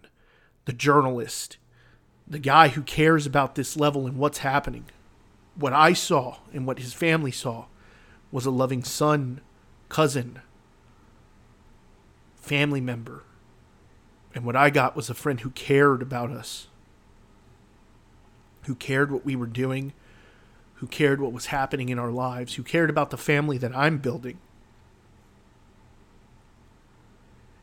the 0.65 0.73
journalist, 0.73 1.57
the 2.27 2.39
guy 2.39 2.69
who 2.69 2.81
cares 2.81 3.25
about 3.25 3.55
this 3.55 3.77
level 3.77 4.05
and 4.05 4.17
what's 4.17 4.39
happening. 4.39 4.85
What 5.55 5.73
I 5.73 5.93
saw 5.93 6.37
and 6.53 6.67
what 6.67 6.79
his 6.79 6.93
family 6.93 7.31
saw 7.31 7.65
was 8.31 8.45
a 8.45 8.51
loving 8.51 8.83
son, 8.83 9.41
cousin, 9.89 10.41
family 12.35 12.81
member. 12.81 13.23
And 14.35 14.45
what 14.45 14.55
I 14.55 14.69
got 14.69 14.95
was 14.95 15.09
a 15.09 15.13
friend 15.13 15.39
who 15.39 15.49
cared 15.51 16.01
about 16.01 16.31
us, 16.31 16.67
who 18.63 18.75
cared 18.75 19.11
what 19.11 19.25
we 19.25 19.35
were 19.35 19.47
doing 19.47 19.93
who 20.77 20.87
cared 20.87 21.19
what 21.19 21.33
was 21.33 21.47
happening 21.47 21.89
in 21.89 21.97
our 21.97 22.11
lives, 22.11 22.55
who 22.55 22.63
cared 22.63 22.89
about 22.89 23.09
the 23.09 23.17
family 23.17 23.57
that 23.57 23.75
I'm 23.75 23.97
building. 23.97 24.37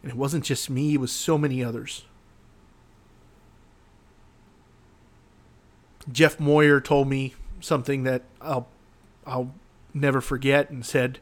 And 0.03 0.11
it 0.11 0.17
wasn't 0.17 0.45
just 0.45 0.69
me, 0.69 0.95
it 0.95 1.01
was 1.01 1.13
so 1.13 1.39
many 1.39 1.63
others. 1.63 2.05
Jeff 6.11 6.41
Moyer 6.41 6.81
told 6.81 7.09
me 7.09 7.35
something 7.61 8.03
that 8.03 8.23
I'll 8.41 8.69
I'll 9.27 9.55
never 9.95 10.21
forget 10.21 10.69
and 10.71 10.85
said 10.85 11.21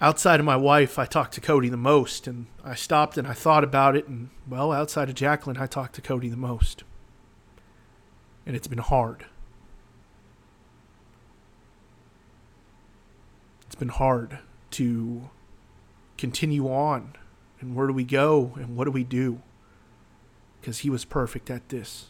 outside 0.00 0.40
of 0.40 0.46
my 0.46 0.56
wife 0.56 0.98
I 0.98 1.06
talked 1.06 1.34
to 1.34 1.40
Cody 1.40 1.68
the 1.68 1.76
most 1.76 2.26
and 2.26 2.46
I 2.64 2.74
stopped 2.74 3.16
and 3.16 3.26
I 3.26 3.32
thought 3.32 3.64
about 3.64 3.96
it 3.96 4.08
and 4.08 4.30
well 4.48 4.72
outside 4.72 5.08
of 5.08 5.14
Jacqueline 5.14 5.56
I 5.56 5.66
talked 5.66 5.94
to 5.94 6.02
Cody 6.02 6.28
the 6.28 6.36
most. 6.36 6.84
And 8.44 8.56
it's 8.56 8.68
been 8.68 8.78
hard. 8.78 9.26
It's 13.66 13.74
been 13.74 13.88
hard 13.88 14.38
to 14.72 15.30
continue 16.16 16.66
on. 16.66 17.14
And 17.60 17.74
where 17.74 17.86
do 17.86 17.92
we 17.92 18.04
go? 18.04 18.52
And 18.56 18.74
what 18.76 18.84
do 18.84 18.90
we 18.90 19.04
do? 19.04 19.42
because 20.60 20.80
he 20.80 20.90
was 20.90 21.04
perfect 21.04 21.50
at 21.50 21.68
this. 21.68 22.06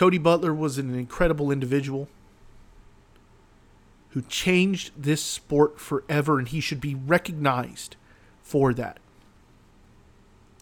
Cody 0.00 0.16
Butler 0.16 0.54
was 0.54 0.78
an 0.78 0.94
incredible 0.94 1.50
individual 1.50 2.08
who 4.12 4.22
changed 4.22 4.92
this 4.96 5.22
sport 5.22 5.78
forever, 5.78 6.38
and 6.38 6.48
he 6.48 6.58
should 6.58 6.80
be 6.80 6.94
recognized 6.94 7.96
for 8.42 8.72
that. 8.72 8.98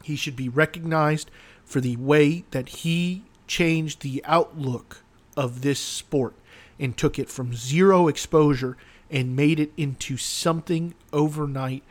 He 0.03 0.17
should 0.17 0.35
be 0.35 0.49
recognized 0.49 1.31
for 1.65 1.81
the 1.81 1.95
way 1.99 2.47
that 2.51 2.69
he 2.81 3.23
changed 3.47 4.01
the 4.01 4.25
outlook 4.25 5.05
of 5.37 5.63
this 5.63 5.79
sport 5.79 6.35
and 6.81 6.97
took 6.97 7.17
it 7.17 7.29
from 7.29 7.55
zero 7.55 8.09
exposure 8.09 8.77
and 9.09 9.37
made 9.37 9.61
it 9.61 9.71
into 9.77 10.17
something 10.17 10.95
overnight 11.13 11.85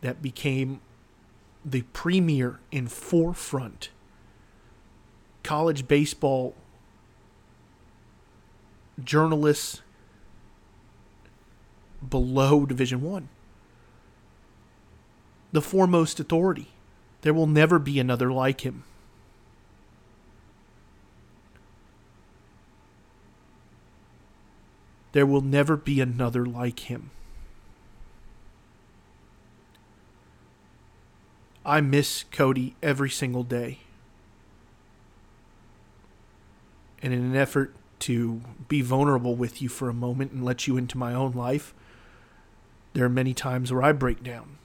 that 0.00 0.22
became 0.22 0.80
the 1.62 1.82
premier 1.92 2.58
and 2.72 2.90
forefront 2.90 3.90
college 5.42 5.86
baseball 5.86 6.54
journalists 9.02 9.82
below 12.08 12.66
division 12.66 13.02
1 13.02 13.28
the 15.52 15.62
foremost 15.62 16.20
authority 16.20 16.68
there 17.22 17.34
will 17.34 17.46
never 17.46 17.78
be 17.78 17.98
another 17.98 18.30
like 18.30 18.62
him 18.62 18.84
There 25.16 25.24
will 25.24 25.40
never 25.40 25.78
be 25.78 26.02
another 26.02 26.44
like 26.44 26.90
him. 26.90 27.10
I 31.64 31.80
miss 31.80 32.26
Cody 32.30 32.76
every 32.82 33.08
single 33.08 33.42
day. 33.42 33.78
And 37.02 37.14
in 37.14 37.20
an 37.20 37.34
effort 37.34 37.74
to 38.00 38.42
be 38.68 38.82
vulnerable 38.82 39.34
with 39.34 39.62
you 39.62 39.68
for 39.68 39.88
a 39.88 39.94
moment 39.94 40.32
and 40.32 40.44
let 40.44 40.66
you 40.66 40.76
into 40.76 40.98
my 40.98 41.14
own 41.14 41.32
life, 41.32 41.74
there 42.92 43.04
are 43.04 43.10
many 43.10 43.34
times 43.34 43.72
where 43.72 43.82
I 43.82 43.92
break 43.92 44.22
down 44.22 44.58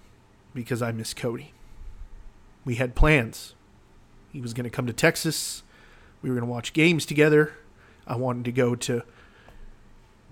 because 0.54 0.82
I 0.82 0.92
miss 0.92 1.14
Cody. 1.14 1.54
We 2.66 2.76
had 2.76 2.96
plans. 2.96 3.54
He 4.32 4.42
was 4.42 4.54
going 4.54 4.64
to 4.66 4.70
come 4.70 4.88
to 4.88 4.94
Texas. 4.94 5.64
We 6.22 6.30
were 6.30 6.36
going 6.36 6.48
to 6.48 6.52
watch 6.52 6.74
games 6.74 7.06
together. 7.06 7.54
I 8.08 8.16
wanted 8.16 8.46
to 8.46 8.52
go 8.52 8.76
to 8.76 9.04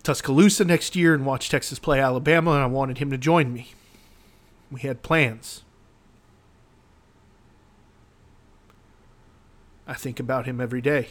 Tuscaloosa 0.03 0.65
next 0.65 0.95
year 0.95 1.13
and 1.13 1.25
watch 1.25 1.49
Texas 1.49 1.79
play 1.79 1.99
Alabama, 1.99 2.51
and 2.51 2.63
I 2.63 2.67
wanted 2.67 2.97
him 2.99 3.11
to 3.11 3.17
join 3.17 3.53
me. 3.53 3.73
We 4.71 4.81
had 4.81 5.01
plans. 5.01 5.63
I 9.87 9.95
think 9.95 10.19
about 10.19 10.45
him 10.45 10.61
every 10.61 10.81
day. 10.81 11.09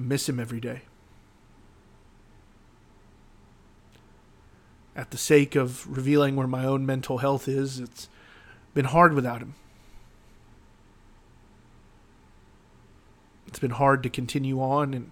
I 0.00 0.02
miss 0.02 0.28
him 0.28 0.40
every 0.40 0.60
day. 0.60 0.82
At 4.96 5.10
the 5.10 5.18
sake 5.18 5.54
of 5.54 5.86
revealing 5.94 6.36
where 6.36 6.46
my 6.46 6.64
own 6.64 6.86
mental 6.86 7.18
health 7.18 7.46
is, 7.46 7.78
it's 7.78 8.08
been 8.74 8.86
hard 8.86 9.12
without 9.12 9.40
him. 9.40 9.54
it's 13.50 13.58
been 13.58 13.72
hard 13.72 14.00
to 14.04 14.08
continue 14.08 14.62
on 14.62 14.94
and 14.94 15.10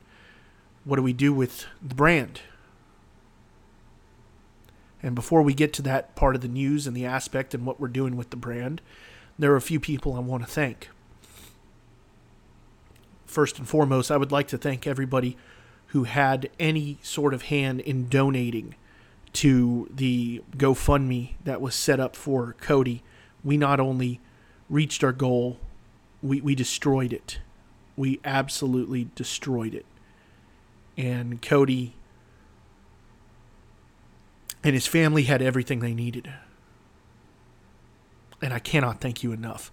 what 0.84 0.94
do 0.94 1.02
we 1.02 1.12
do 1.12 1.34
with 1.34 1.66
the 1.82 1.94
brand 1.94 2.40
and 5.02 5.16
before 5.16 5.42
we 5.42 5.52
get 5.52 5.72
to 5.72 5.82
that 5.82 6.14
part 6.14 6.36
of 6.36 6.40
the 6.40 6.48
news 6.48 6.86
and 6.86 6.96
the 6.96 7.04
aspect 7.04 7.52
and 7.52 7.66
what 7.66 7.80
we're 7.80 7.88
doing 7.88 8.16
with 8.16 8.30
the 8.30 8.36
brand 8.36 8.80
there 9.36 9.52
are 9.52 9.56
a 9.56 9.60
few 9.60 9.80
people 9.80 10.14
i 10.14 10.20
want 10.20 10.44
to 10.44 10.48
thank 10.48 10.88
first 13.28 13.58
and 13.58 13.68
foremost 13.68 14.10
i 14.10 14.16
would 14.16 14.32
like 14.32 14.48
to 14.48 14.58
thank 14.58 14.86
everybody 14.86 15.36
who 15.88 16.04
had 16.04 16.50
any 16.58 16.98
sort 17.02 17.32
of 17.32 17.42
hand 17.42 17.80
in 17.80 18.08
donating 18.08 18.74
to 19.32 19.88
the 19.94 20.42
gofundme 20.56 21.32
that 21.44 21.60
was 21.60 21.74
set 21.74 22.00
up 22.00 22.16
for 22.16 22.54
cody 22.60 23.02
we 23.44 23.56
not 23.56 23.78
only 23.78 24.20
reached 24.68 25.04
our 25.04 25.12
goal 25.12 25.58
we, 26.22 26.40
we 26.40 26.54
destroyed 26.54 27.12
it 27.12 27.38
we 27.98 28.20
absolutely 28.24 29.10
destroyed 29.16 29.74
it. 29.74 29.84
And 30.96 31.42
Cody 31.42 31.94
and 34.62 34.72
his 34.72 34.86
family 34.86 35.24
had 35.24 35.42
everything 35.42 35.80
they 35.80 35.92
needed. 35.92 36.32
And 38.40 38.54
I 38.54 38.60
cannot 38.60 39.00
thank 39.00 39.24
you 39.24 39.32
enough. 39.32 39.72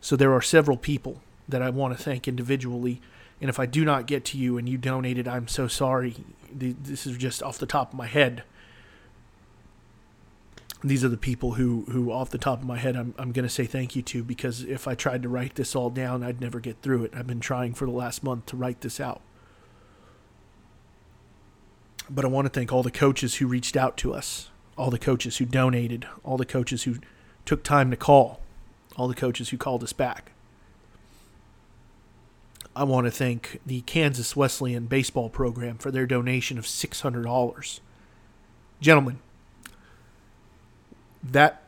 So 0.00 0.14
there 0.14 0.32
are 0.32 0.40
several 0.40 0.76
people 0.76 1.20
that 1.48 1.62
I 1.62 1.70
want 1.70 1.96
to 1.96 2.02
thank 2.02 2.26
individually. 2.26 3.00
And 3.40 3.50
if 3.50 3.58
I 3.58 3.66
do 3.66 3.84
not 3.84 4.06
get 4.06 4.24
to 4.26 4.38
you 4.38 4.58
and 4.58 4.68
you 4.68 4.78
donated, 4.78 5.28
I'm 5.28 5.48
so 5.48 5.68
sorry. 5.68 6.16
This 6.52 7.06
is 7.06 7.16
just 7.16 7.42
off 7.42 7.58
the 7.58 7.66
top 7.66 7.92
of 7.92 7.98
my 7.98 8.06
head 8.06 8.44
these 10.84 11.02
are 11.02 11.08
the 11.08 11.16
people 11.16 11.52
who, 11.52 11.86
who 11.90 12.12
off 12.12 12.28
the 12.28 12.36
top 12.36 12.60
of 12.60 12.66
my 12.66 12.76
head, 12.76 12.94
I'm, 12.94 13.14
I'm 13.16 13.32
going 13.32 13.46
to 13.46 13.52
say 13.52 13.64
thank 13.64 13.96
you 13.96 14.02
to 14.02 14.22
because 14.22 14.62
if 14.62 14.86
I 14.86 14.94
tried 14.94 15.22
to 15.22 15.30
write 15.30 15.54
this 15.54 15.74
all 15.74 15.88
down, 15.88 16.22
I'd 16.22 16.42
never 16.42 16.60
get 16.60 16.82
through 16.82 17.04
it. 17.04 17.12
I've 17.16 17.26
been 17.26 17.40
trying 17.40 17.72
for 17.72 17.86
the 17.86 17.90
last 17.90 18.22
month 18.22 18.46
to 18.46 18.56
write 18.56 18.82
this 18.82 19.00
out. 19.00 19.22
But 22.10 22.26
I 22.26 22.28
want 22.28 22.44
to 22.44 22.50
thank 22.50 22.70
all 22.70 22.82
the 22.82 22.90
coaches 22.90 23.36
who 23.36 23.46
reached 23.46 23.78
out 23.78 23.96
to 23.98 24.12
us, 24.12 24.50
all 24.76 24.90
the 24.90 24.98
coaches 24.98 25.38
who 25.38 25.46
donated, 25.46 26.06
all 26.22 26.36
the 26.36 26.44
coaches 26.44 26.82
who 26.82 26.96
took 27.46 27.64
time 27.64 27.90
to 27.90 27.96
call, 27.96 28.42
all 28.96 29.08
the 29.08 29.14
coaches 29.14 29.48
who 29.48 29.56
called 29.56 29.82
us 29.82 29.94
back. 29.94 30.32
I 32.76 32.84
want 32.84 33.06
to 33.06 33.10
thank 33.10 33.60
the 33.64 33.82
Kansas 33.82 34.34
Wesleyan 34.34 34.86
baseball 34.86 35.28
program 35.28 35.78
for 35.78 35.90
their 35.90 36.06
donation 36.06 36.58
of 36.58 36.64
$600. 36.64 37.80
Gentlemen, 38.80 39.18
that 41.22 41.62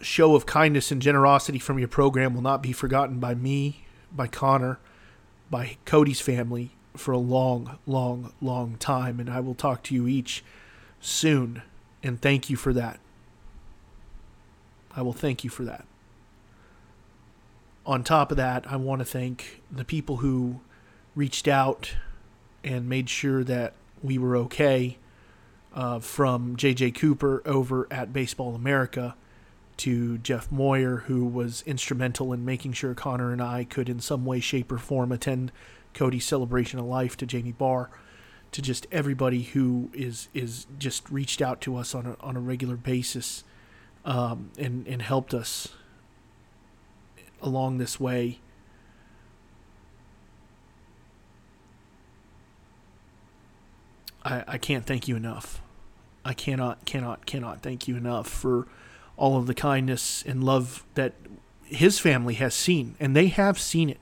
show 0.00 0.34
of 0.34 0.46
kindness 0.46 0.90
and 0.90 1.02
generosity 1.02 1.58
from 1.58 1.78
your 1.78 1.88
program 1.88 2.34
will 2.34 2.42
not 2.42 2.62
be 2.62 2.72
forgotten 2.72 3.18
by 3.18 3.34
me, 3.34 3.84
by 4.10 4.26
Connor, 4.26 4.78
by 5.50 5.76
Cody's 5.84 6.20
family 6.20 6.70
for 6.96 7.12
a 7.12 7.18
long, 7.18 7.78
long, 7.86 8.32
long 8.40 8.76
time. 8.78 9.20
And 9.20 9.28
I 9.28 9.40
will 9.40 9.54
talk 9.54 9.82
to 9.84 9.94
you 9.94 10.08
each 10.08 10.42
soon. 11.00 11.62
And 12.02 12.20
thank 12.20 12.48
you 12.48 12.56
for 12.56 12.72
that. 12.72 13.00
I 14.94 15.02
will 15.02 15.12
thank 15.12 15.44
you 15.44 15.50
for 15.50 15.64
that. 15.64 15.84
On 17.86 18.02
top 18.02 18.32
of 18.32 18.36
that, 18.36 18.66
I 18.70 18.74
want 18.76 18.98
to 18.98 19.04
thank 19.04 19.62
the 19.70 19.84
people 19.84 20.16
who 20.16 20.60
reached 21.14 21.46
out 21.46 21.94
and 22.64 22.88
made 22.88 23.08
sure 23.08 23.44
that 23.44 23.74
we 24.02 24.18
were 24.18 24.36
okay 24.36 24.98
uh, 25.72 26.00
from 26.00 26.56
J.J. 26.56 26.90
Cooper 26.90 27.42
over 27.46 27.86
at 27.88 28.12
Baseball 28.12 28.56
America 28.56 29.14
to 29.76 30.18
Jeff 30.18 30.50
Moyer, 30.50 31.04
who 31.06 31.24
was 31.26 31.62
instrumental 31.62 32.32
in 32.32 32.44
making 32.44 32.72
sure 32.72 32.92
Connor 32.92 33.32
and 33.32 33.40
I 33.40 33.62
could, 33.62 33.88
in 33.88 34.00
some 34.00 34.24
way, 34.24 34.40
shape, 34.40 34.72
or 34.72 34.78
form, 34.78 35.12
attend 35.12 35.52
Cody's 35.94 36.24
celebration 36.24 36.80
of 36.80 36.86
life, 36.86 37.16
to 37.18 37.26
Jamie 37.26 37.52
Barr, 37.52 37.88
to 38.50 38.62
just 38.62 38.86
everybody 38.90 39.42
who 39.42 39.90
is 39.92 40.28
is 40.34 40.66
just 40.78 41.08
reached 41.10 41.40
out 41.40 41.60
to 41.60 41.76
us 41.76 41.94
on 41.94 42.06
a 42.06 42.16
on 42.20 42.36
a 42.36 42.40
regular 42.40 42.76
basis, 42.76 43.44
um, 44.04 44.50
and 44.58 44.88
and 44.88 45.02
helped 45.02 45.34
us 45.34 45.68
along 47.42 47.78
this 47.78 48.00
way. 48.00 48.40
I, 54.24 54.44
I 54.46 54.58
can't 54.58 54.84
thank 54.84 55.06
you 55.06 55.16
enough. 55.16 55.60
I 56.24 56.34
cannot, 56.34 56.84
cannot, 56.84 57.26
cannot 57.26 57.62
thank 57.62 57.86
you 57.86 57.96
enough 57.96 58.28
for 58.28 58.66
all 59.16 59.38
of 59.38 59.46
the 59.46 59.54
kindness 59.54 60.24
and 60.26 60.42
love 60.42 60.84
that 60.94 61.14
his 61.64 61.98
family 61.98 62.34
has 62.34 62.54
seen, 62.54 62.96
and 62.98 63.14
they 63.14 63.28
have 63.28 63.58
seen 63.58 63.88
it. 63.88 64.00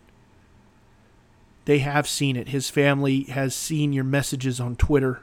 They 1.66 1.78
have 1.78 2.08
seen 2.08 2.36
it. 2.36 2.48
His 2.48 2.70
family 2.70 3.24
has 3.24 3.54
seen 3.54 3.92
your 3.92 4.04
messages 4.04 4.60
on 4.60 4.76
Twitter, 4.76 5.22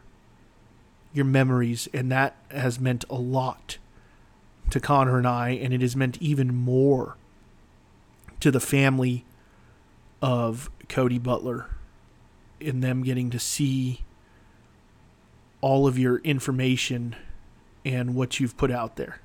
your 1.13 1.25
memories, 1.25 1.87
and 1.93 2.11
that 2.11 2.35
has 2.49 2.79
meant 2.79 3.05
a 3.09 3.15
lot 3.15 3.77
to 4.69 4.79
Connor 4.79 5.17
and 5.17 5.27
I, 5.27 5.49
and 5.49 5.73
it 5.73 5.81
has 5.81 5.95
meant 5.95 6.17
even 6.21 6.55
more 6.55 7.15
to 8.41 8.51
the 8.51 8.59
family 8.59 9.25
of 10.21 10.69
Cody 10.89 11.17
Butler 11.17 11.67
in 12.59 12.81
them 12.81 13.03
getting 13.03 13.29
to 13.29 13.39
see 13.39 14.01
all 15.61 15.87
of 15.87 15.97
your 15.97 16.17
information 16.17 17.15
and 17.85 18.13
what 18.13 18.39
you've 18.39 18.57
put 18.57 18.71
out 18.71 18.95
there. 18.95 19.19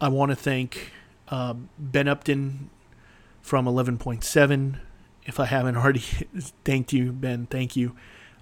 I 0.00 0.08
want 0.08 0.30
to 0.30 0.36
thank 0.36 0.92
uh, 1.28 1.54
Ben 1.78 2.06
Upton 2.06 2.70
from 3.42 3.66
11.7 3.66 4.78
if 5.24 5.38
I 5.38 5.46
haven't 5.46 5.76
already 5.76 5.98
thanked 6.64 6.92
you, 6.92 7.12
Ben, 7.12 7.46
thank 7.46 7.76
you. 7.76 7.96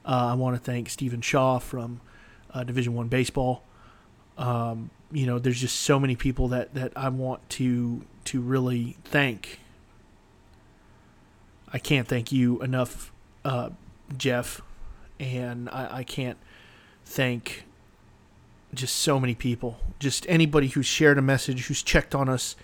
Uh, 0.04 0.28
I 0.30 0.34
want 0.34 0.54
to 0.56 0.62
thank 0.62 0.88
Stephen 0.88 1.20
Shaw 1.20 1.58
from 1.58 2.00
uh, 2.56 2.64
Division 2.64 2.94
One 2.94 3.08
Baseball. 3.08 3.62
Um, 4.38 4.90
you 5.12 5.26
know, 5.26 5.38
there's 5.38 5.60
just 5.60 5.80
so 5.80 6.00
many 6.00 6.16
people 6.16 6.48
that, 6.48 6.74
that 6.74 6.92
I 6.96 7.10
want 7.10 7.48
to 7.50 8.02
to 8.24 8.40
really 8.40 8.96
thank. 9.04 9.60
I 11.72 11.78
can't 11.78 12.08
thank 12.08 12.32
you 12.32 12.60
enough, 12.62 13.12
uh, 13.44 13.70
Jeff, 14.16 14.62
and 15.20 15.68
I, 15.68 15.98
I 15.98 16.04
can't 16.04 16.38
thank 17.04 17.64
just 18.74 18.96
so 18.96 19.20
many 19.20 19.34
people. 19.34 19.78
Just 19.98 20.26
anybody 20.28 20.68
who's 20.68 20.86
shared 20.86 21.18
a 21.18 21.22
message, 21.22 21.66
who's 21.66 21.82
checked 21.82 22.14
on 22.14 22.28
us, 22.28 22.56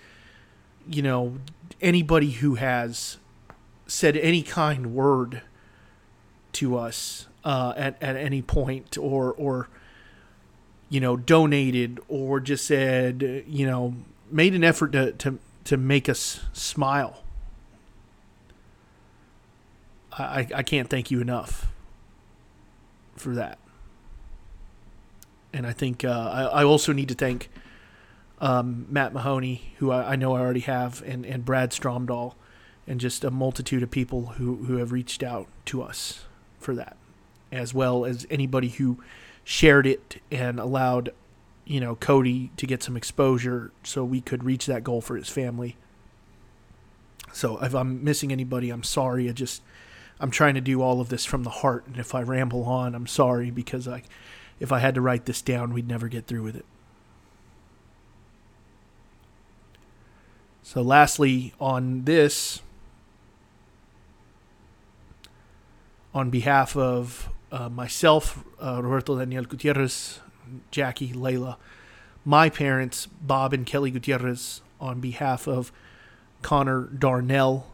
you 0.87 1.01
know, 1.01 1.37
anybody 1.81 2.31
who 2.31 2.55
has 2.55 3.17
said 3.87 4.17
any 4.17 4.41
kind 4.41 4.93
word 4.93 5.43
to 6.53 6.77
us 6.77 7.27
uh, 7.43 7.73
at 7.77 8.01
at 8.01 8.15
any 8.15 8.41
point, 8.41 8.97
or 8.97 9.31
or 9.33 9.69
you 10.93 10.99
know, 10.99 11.17
donated, 11.17 11.99
or 12.07 12.39
just 12.39 12.65
said, 12.65 13.43
you 13.47 13.65
know, 13.65 13.95
made 14.29 14.53
an 14.53 14.63
effort 14.63 14.91
to 14.91 15.13
to 15.13 15.39
to 15.65 15.77
make 15.77 16.07
us 16.07 16.41
smile. 16.53 17.23
I 20.11 20.47
I 20.53 20.63
can't 20.63 20.89
thank 20.89 21.09
you 21.09 21.21
enough 21.21 21.67
for 23.15 23.35
that 23.35 23.57
and 25.53 25.67
I 25.67 25.71
think 25.71 26.03
uh, 26.03 26.09
I, 26.09 26.61
I, 26.61 26.63
also 26.63 26.91
need 26.91 27.09
to 27.09 27.15
thank 27.15 27.49
um, 28.41 28.87
Matt 28.89 29.13
Mahoney, 29.13 29.73
who 29.77 29.91
I, 29.91 30.13
I, 30.13 30.15
know 30.15 30.35
I 30.35 30.39
already 30.39 30.61
have, 30.61 31.03
and, 31.05 31.25
and 31.25 31.45
Brad 31.45 31.71
Stromdahl, 31.71 32.33
and 32.87 32.99
just 32.99 33.23
a 33.23 33.31
multitude 33.31 33.83
of 33.83 33.91
people 33.91 34.25
who, 34.37 34.65
who 34.65 34.77
have 34.77 34.91
reached 34.91 35.21
out 35.21 35.47
to 35.65 35.83
us 35.83 36.25
for 36.59 36.73
that, 36.75 36.97
as 37.51 37.73
well 37.73 38.03
as 38.03 38.25
anybody 38.29 38.69
who 38.69 38.97
shared 39.43 39.85
it 39.85 40.21
and 40.31 40.59
allowed, 40.59 41.11
you 41.65 41.79
know, 41.79 41.95
Cody 41.95 42.51
to 42.57 42.65
get 42.65 42.83
some 42.83 42.95
exposure 42.97 43.71
so 43.83 44.03
we 44.03 44.21
could 44.21 44.43
reach 44.43 44.65
that 44.65 44.83
goal 44.83 45.01
for 45.01 45.15
his 45.15 45.29
family. 45.29 45.77
So 47.31 47.57
if 47.63 47.73
I'm 47.73 48.03
missing 48.03 48.31
anybody, 48.31 48.69
I'm 48.69 48.83
sorry. 48.83 49.29
I 49.29 49.33
just 49.33 49.61
I'm 50.19 50.31
trying 50.31 50.53
to 50.53 50.61
do 50.61 50.81
all 50.81 51.01
of 51.01 51.09
this 51.09 51.25
from 51.25 51.43
the 51.43 51.49
heart, 51.49 51.85
and 51.87 51.97
if 51.97 52.15
I 52.15 52.21
ramble 52.21 52.63
on, 52.63 52.95
I'm 52.95 53.07
sorry 53.07 53.51
because 53.51 53.87
I 53.87 54.03
if 54.59 54.71
I 54.71 54.79
had 54.79 54.95
to 54.95 55.01
write 55.01 55.25
this 55.25 55.41
down, 55.41 55.73
we'd 55.73 55.87
never 55.87 56.07
get 56.07 56.27
through 56.27 56.43
with 56.43 56.55
it. 56.55 56.65
So, 60.61 60.81
lastly, 60.81 61.53
on 61.59 62.05
this, 62.05 62.61
on 66.13 66.29
behalf 66.29 66.77
of 66.77 67.29
uh, 67.53 67.69
myself, 67.69 68.43
uh, 68.59 68.81
Roberto 68.81 69.17
Daniel 69.17 69.45
Gutierrez, 69.45 70.19
Jackie, 70.71 71.13
Layla, 71.13 71.57
my 72.25 72.49
parents, 72.49 73.05
Bob 73.21 73.53
and 73.53 73.65
Kelly 73.65 73.91
Gutierrez, 73.91 74.61
on 74.81 74.99
behalf 74.99 75.47
of 75.47 75.71
Connor 76.41 76.81
Darnell, 76.85 77.67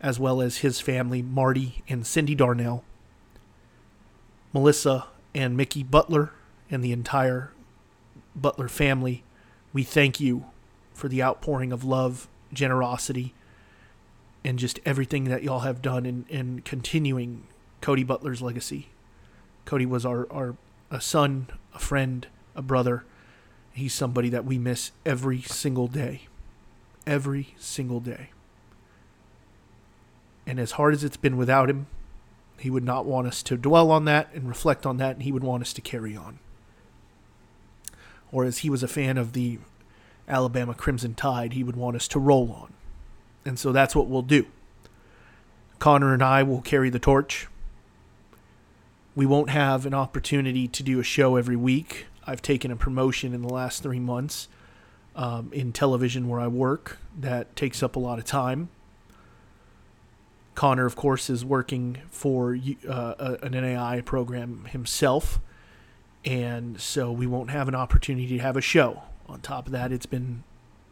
as 0.00 0.18
well 0.18 0.40
as 0.40 0.58
his 0.58 0.80
family, 0.80 1.20
Marty 1.20 1.82
and 1.86 2.06
Cindy 2.06 2.34
Darnell, 2.34 2.82
Melissa 4.54 5.06
and 5.34 5.54
Mickey 5.54 5.82
Butler 5.82 6.32
and 6.70 6.82
the 6.82 6.92
entire 6.92 7.52
Butler 8.34 8.68
family, 8.68 9.22
we 9.74 9.82
thank 9.82 10.18
you 10.18 10.46
for 10.94 11.08
the 11.08 11.22
outpouring 11.22 11.72
of 11.72 11.84
love, 11.84 12.26
generosity, 12.54 13.34
and 14.42 14.58
just 14.58 14.80
everything 14.86 15.24
that 15.24 15.42
y'all 15.42 15.60
have 15.60 15.82
done 15.82 16.06
in, 16.06 16.24
in 16.30 16.62
continuing 16.62 17.46
Cody 17.80 18.04
Butler's 18.04 18.42
legacy. 18.42 18.88
Cody 19.64 19.86
was 19.86 20.06
our, 20.06 20.30
our 20.32 20.56
a 20.90 21.00
son, 21.00 21.48
a 21.74 21.78
friend, 21.78 22.26
a 22.54 22.62
brother. 22.62 23.04
He's 23.72 23.92
somebody 23.92 24.28
that 24.30 24.44
we 24.44 24.58
miss 24.58 24.92
every 25.04 25.42
single 25.42 25.88
day. 25.88 26.22
Every 27.06 27.54
single 27.58 28.00
day. 28.00 28.30
And 30.46 30.60
as 30.60 30.72
hard 30.72 30.94
as 30.94 31.04
it's 31.04 31.16
been 31.16 31.36
without 31.36 31.68
him, 31.68 31.86
he 32.58 32.70
would 32.70 32.84
not 32.84 33.04
want 33.04 33.26
us 33.26 33.42
to 33.44 33.56
dwell 33.56 33.90
on 33.90 34.04
that 34.06 34.28
and 34.32 34.48
reflect 34.48 34.86
on 34.86 34.96
that, 34.96 35.16
and 35.16 35.22
he 35.24 35.32
would 35.32 35.44
want 35.44 35.62
us 35.62 35.72
to 35.74 35.80
carry 35.80 36.16
on. 36.16 36.38
Or 38.32 38.44
as 38.44 38.58
he 38.58 38.70
was 38.70 38.82
a 38.82 38.88
fan 38.88 39.18
of 39.18 39.32
the 39.32 39.58
Alabama 40.28 40.74
Crimson 40.74 41.14
Tide, 41.14 41.52
he 41.52 41.62
would 41.62 41.76
want 41.76 41.96
us 41.96 42.08
to 42.08 42.18
roll 42.18 42.50
on. 42.50 42.72
And 43.44 43.58
so 43.58 43.72
that's 43.72 43.94
what 43.94 44.08
we'll 44.08 44.22
do. 44.22 44.46
Connor 45.78 46.14
and 46.14 46.22
I 46.22 46.42
will 46.42 46.62
carry 46.62 46.90
the 46.90 46.98
torch. 46.98 47.48
We 49.16 49.24
won't 49.24 49.48
have 49.48 49.86
an 49.86 49.94
opportunity 49.94 50.68
to 50.68 50.82
do 50.82 51.00
a 51.00 51.02
show 51.02 51.36
every 51.36 51.56
week. 51.56 52.06
I've 52.26 52.42
taken 52.42 52.70
a 52.70 52.76
promotion 52.76 53.32
in 53.32 53.40
the 53.40 53.48
last 53.48 53.82
three 53.82 53.98
months 53.98 54.46
um, 55.16 55.48
in 55.54 55.72
television 55.72 56.28
where 56.28 56.38
I 56.38 56.48
work 56.48 56.98
that 57.18 57.56
takes 57.56 57.82
up 57.82 57.96
a 57.96 57.98
lot 57.98 58.18
of 58.18 58.26
time. 58.26 58.68
Connor, 60.54 60.84
of 60.84 60.96
course, 60.96 61.30
is 61.30 61.46
working 61.46 62.02
for 62.10 62.58
uh, 62.86 63.36
an 63.42 63.52
NAIA 63.52 64.04
program 64.04 64.66
himself, 64.66 65.40
and 66.26 66.78
so 66.78 67.10
we 67.10 67.26
won't 67.26 67.50
have 67.50 67.68
an 67.68 67.74
opportunity 67.74 68.28
to 68.36 68.38
have 68.38 68.56
a 68.56 68.60
show. 68.60 69.02
On 69.30 69.40
top 69.40 69.64
of 69.64 69.72
that, 69.72 69.92
it's 69.92 70.06
been 70.06 70.44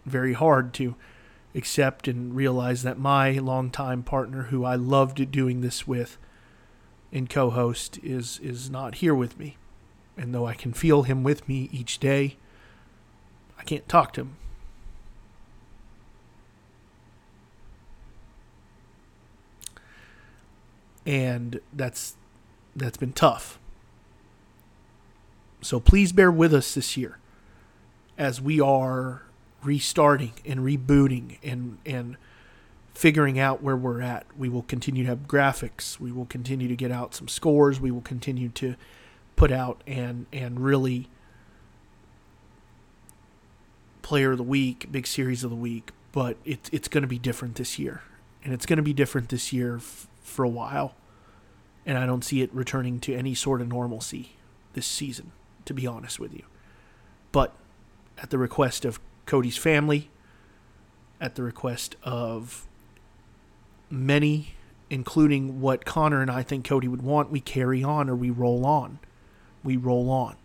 very 0.06 0.32
hard 0.32 0.72
to 0.74 0.94
accept 1.54 2.08
and 2.08 2.34
realize 2.34 2.84
that 2.84 2.98
my 2.98 3.32
longtime 3.32 4.02
partner, 4.02 4.44
who 4.44 4.64
I 4.64 4.76
loved 4.76 5.30
doing 5.30 5.60
this 5.60 5.87
with 5.87 6.16
and 7.14 7.31
co-host, 7.31 7.98
is 8.03 8.38
is 8.42 8.68
not 8.68 8.96
here 8.96 9.14
with 9.14 9.38
me. 9.38 9.57
And 10.16 10.35
though 10.35 10.46
I 10.46 10.55
can 10.55 10.74
feel 10.74 11.05
him 11.05 11.22
with 11.22 11.48
me 11.48 11.70
each 11.72 11.98
day, 11.98 12.37
I 13.59 13.62
can't 13.62 13.88
talk 13.88 14.12
to 14.14 14.20
him. 14.20 14.37
and 21.07 21.61
that's 21.72 22.16
that's 22.74 22.96
been 22.96 23.12
tough. 23.12 23.59
So 25.61 25.81
please 25.81 26.12
bear 26.12 26.31
with 26.31 26.53
us 26.53 26.74
this 26.74 26.96
year 26.96 27.18
as 28.18 28.40
we 28.40 28.61
are 28.61 29.22
restarting 29.62 30.35
and 30.44 30.61
rebooting 30.61 31.38
and 31.42 31.79
and 31.87 32.16
figuring 32.94 33.38
out 33.38 33.62
where 33.62 33.76
we're 33.76 34.00
at. 34.00 34.26
We 34.38 34.48
will 34.48 34.62
continue 34.62 35.02
to 35.02 35.09
have 35.11 35.26
graphics. 35.26 35.98
We 35.98 36.12
will 36.12 36.26
continue 36.26 36.68
to 36.68 36.76
get 36.76 36.90
out 36.90 37.14
some 37.14 37.28
scores. 37.28 37.80
We 37.80 37.90
will 37.90 38.00
continue 38.00 38.48
to 38.50 38.76
put 39.37 39.50
out 39.50 39.83
and 39.87 40.26
and 40.33 40.61
really 40.61 41.09
player 44.02 44.33
of 44.33 44.38
the 44.38 44.44
week, 44.44 44.92
big 44.92 45.07
series 45.07 45.42
of 45.42 45.50
the 45.50 45.57
week, 45.57 45.90
but 46.12 46.37
it's 46.44 46.70
it's 46.72 46.88
going 46.88 47.02
to 47.02 47.09
be 47.09 47.18
different 47.18 47.57
this 47.57 47.78
year. 47.78 48.02
And 48.44 48.52
it's 48.52 48.66
going 48.66 48.76
to 48.76 48.83
be 48.83 48.92
different 48.92 49.30
this 49.30 49.52
year 49.52 49.76
f- 49.76 50.07
for 50.22 50.44
a 50.44 50.48
while. 50.48 50.94
And 51.87 51.98
I 51.98 52.07
don't 52.07 52.22
see 52.22 52.42
it 52.42 52.54
returning 52.54 53.00
to 53.00 53.14
any 53.14 53.35
sort 53.35 53.61
of 53.61 53.68
normalcy 53.68 54.37
this 54.74 54.87
season, 54.87 55.33
to 55.64 55.74
be 55.74 55.87
honest 55.87 56.20
with 56.20 56.35
you. 56.35 56.44
But 57.33 57.54
at 58.18 58.30
the 58.30 58.38
request 58.38 58.85
of 58.85 59.00
Cody's 59.26 59.57
family, 59.57 60.11
at 61.20 61.35
the 61.37 61.42
request 61.42 61.96
of 62.02 62.66
many, 63.90 64.55
including 64.90 65.61
what 65.61 65.85
Connor 65.85 66.23
and 66.23 66.31
I 66.31 66.42
think 66.42 66.64
Cody 66.64 66.88
would 66.88 67.03
want, 67.03 67.31
we 67.31 67.40
carry 67.40 67.83
on 67.83 68.09
or 68.09 68.16
we 68.16 68.31
roll 68.31 68.64
on. 68.64 68.99
We 69.62 69.77
roll 69.77 70.11
on. 70.11 70.37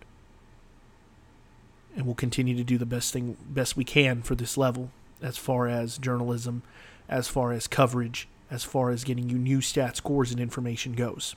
And 1.96 2.06
we'll 2.06 2.16
continue 2.16 2.56
to 2.56 2.64
do 2.64 2.78
the 2.78 2.86
best 2.86 3.12
thing 3.12 3.36
best 3.50 3.76
we 3.76 3.84
can 3.84 4.22
for 4.22 4.36
this 4.36 4.58
level 4.58 4.92
as 5.22 5.38
far 5.38 5.68
as 5.68 5.98
journalism, 5.98 6.64
as 7.10 7.28
far 7.28 7.52
as 7.52 7.68
coverage, 7.68 8.28
as 8.50 8.64
far 8.64 8.90
as 8.90 9.04
getting 9.04 9.30
you 9.30 9.38
new 9.38 9.62
stat 9.62 9.98
scores 9.98 10.32
and 10.32 10.40
information 10.40 10.94
goes. 10.94 11.36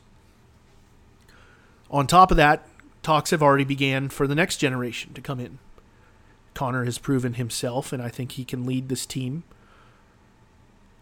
On 1.91 2.07
top 2.07 2.31
of 2.31 2.37
that, 2.37 2.67
talks 3.03 3.31
have 3.31 3.43
already 3.43 3.65
began 3.65 4.09
for 4.09 4.27
the 4.27 4.35
next 4.35 4.59
generation 4.59 5.12
to 5.15 5.21
come 5.21 5.41
in. 5.41 5.59
Connor 6.55 6.85
has 6.85 6.99
proven 6.99 7.35
himself, 7.35 7.93
and 7.93 8.03
I 8.03 8.09
think 8.09 8.33
he 8.33 8.45
can 8.45 8.65
lead 8.65 8.88
this 8.88 9.07
team 9.07 9.43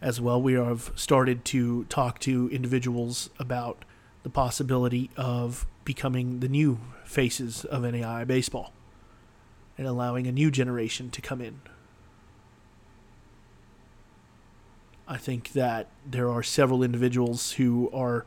as 0.00 0.20
well. 0.20 0.40
We 0.40 0.54
have 0.54 0.92
started 0.94 1.44
to 1.46 1.84
talk 1.84 2.18
to 2.20 2.48
individuals 2.50 3.30
about 3.38 3.84
the 4.22 4.30
possibility 4.30 5.10
of 5.16 5.66
becoming 5.84 6.40
the 6.40 6.48
new 6.48 6.78
faces 7.04 7.64
of 7.64 7.82
NAIA 7.82 8.26
baseball 8.26 8.72
and 9.78 9.86
allowing 9.86 10.26
a 10.26 10.32
new 10.32 10.50
generation 10.50 11.10
to 11.10 11.20
come 11.20 11.40
in 11.40 11.60
I 15.10 15.16
think 15.16 15.54
that 15.54 15.88
there 16.08 16.30
are 16.30 16.44
several 16.44 16.84
individuals 16.84 17.52
who 17.52 17.90
are 17.92 18.24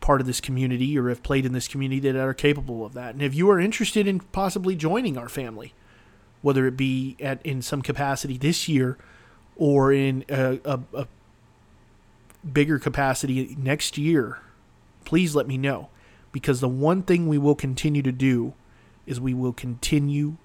part 0.00 0.22
of 0.22 0.26
this 0.26 0.40
community 0.40 0.98
or 0.98 1.10
have 1.10 1.22
played 1.22 1.44
in 1.44 1.52
this 1.52 1.68
community 1.68 2.00
that 2.00 2.16
are 2.16 2.32
capable 2.32 2.86
of 2.86 2.94
that. 2.94 3.12
And 3.12 3.22
if 3.22 3.34
you 3.34 3.50
are 3.50 3.60
interested 3.60 4.08
in 4.08 4.20
possibly 4.20 4.74
joining 4.74 5.18
our 5.18 5.28
family, 5.28 5.74
whether 6.40 6.66
it 6.66 6.74
be 6.74 7.16
at 7.20 7.44
in 7.44 7.60
some 7.60 7.82
capacity 7.82 8.38
this 8.38 8.66
year 8.66 8.96
or 9.56 9.92
in 9.92 10.24
a, 10.28 10.60
a, 10.64 10.80
a 10.94 11.08
bigger 12.52 12.78
capacity 12.78 13.56
next 13.58 13.98
year, 13.98 14.38
please 15.04 15.34
let 15.34 15.48
me 15.48 15.56
know. 15.58 15.88
Because 16.32 16.60
the 16.60 16.68
one 16.68 17.02
thing 17.02 17.26
we 17.26 17.38
will 17.38 17.54
continue 17.54 18.02
to 18.02 18.12
do 18.12 18.52
is 19.06 19.20
we 19.20 19.32
will 19.32 19.52
continue 19.52 20.36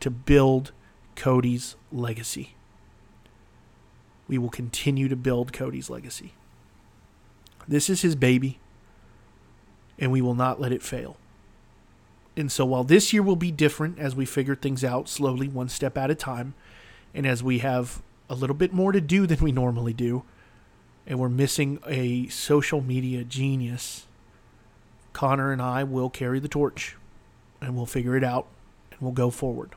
to 0.00 0.10
build 0.10 0.72
Cody's 1.16 1.76
legacy. 1.90 2.54
We 4.28 4.36
will 4.36 4.50
continue 4.50 5.08
to 5.08 5.16
build 5.16 5.52
Cody's 5.52 5.88
legacy. 5.88 6.34
This 7.66 7.88
is 7.88 8.02
his 8.02 8.16
baby, 8.16 8.58
and 9.98 10.10
we 10.10 10.20
will 10.20 10.34
not 10.34 10.60
let 10.60 10.72
it 10.72 10.82
fail. 10.82 11.16
And 12.36 12.50
so 12.50 12.64
while 12.64 12.84
this 12.84 13.12
year 13.12 13.22
will 13.22 13.36
be 13.36 13.52
different 13.52 13.98
as 13.98 14.16
we 14.16 14.24
figure 14.24 14.56
things 14.56 14.82
out 14.82 15.08
slowly, 15.08 15.48
one 15.48 15.68
step 15.68 15.96
at 15.96 16.10
a 16.10 16.14
time, 16.14 16.54
and 17.14 17.26
as 17.26 17.42
we 17.42 17.58
have 17.58 18.02
a 18.32 18.34
little 18.34 18.56
bit 18.56 18.72
more 18.72 18.92
to 18.92 19.00
do 19.00 19.26
than 19.26 19.40
we 19.40 19.52
normally 19.52 19.92
do, 19.92 20.22
and 21.06 21.18
we're 21.18 21.28
missing 21.28 21.78
a 21.86 22.26
social 22.28 22.80
media 22.80 23.24
genius, 23.24 24.06
Connor 25.12 25.52
and 25.52 25.60
I 25.60 25.84
will 25.84 26.08
carry 26.08 26.40
the 26.40 26.48
torch 26.48 26.96
and 27.60 27.76
we'll 27.76 27.84
figure 27.84 28.16
it 28.16 28.24
out 28.24 28.46
and 28.90 29.00
we'll 29.02 29.12
go 29.12 29.28
forward. 29.28 29.72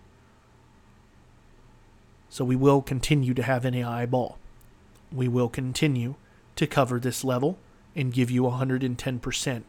So 2.30 2.46
we 2.46 2.56
will 2.56 2.82
continue 2.82 3.34
to 3.34 3.44
have 3.44 3.64
NAIA 3.64 4.10
ball. 4.10 4.38
We 5.12 5.28
will 5.28 5.50
continue 5.50 6.16
to 6.56 6.66
cover 6.66 6.98
this 6.98 7.26
level 7.26 7.58
and 7.94 8.14
give 8.14 8.32
you 8.32 8.44
110% 8.44 9.64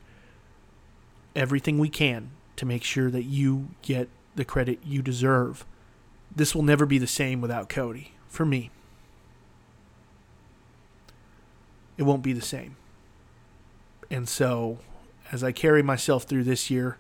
everything 1.35 1.79
we 1.79 1.89
can 1.89 2.31
to 2.55 2.65
make 2.65 2.85
sure 2.85 3.11
that 3.11 3.25
you 3.25 3.71
get 3.83 4.09
the 4.37 4.45
credit 4.45 4.79
you 4.85 5.03
deserve. 5.03 5.67
This 6.35 6.55
will 6.55 6.63
never 6.63 6.87
be 6.87 6.99
the 6.99 7.07
same 7.09 7.41
without 7.41 7.69
Cody, 7.69 8.13
for 8.29 8.45
me. 8.45 8.71
It 11.97 12.03
won't 12.03 12.23
be 12.23 12.33
the 12.33 12.43
same. 12.43 12.77
And 14.11 14.29
so, 14.29 14.79
as 15.33 15.43
I 15.43 15.53
carry 15.53 15.83
myself 15.83 16.25
through 16.25 16.45
this 16.45 16.71
year, 16.71 16.99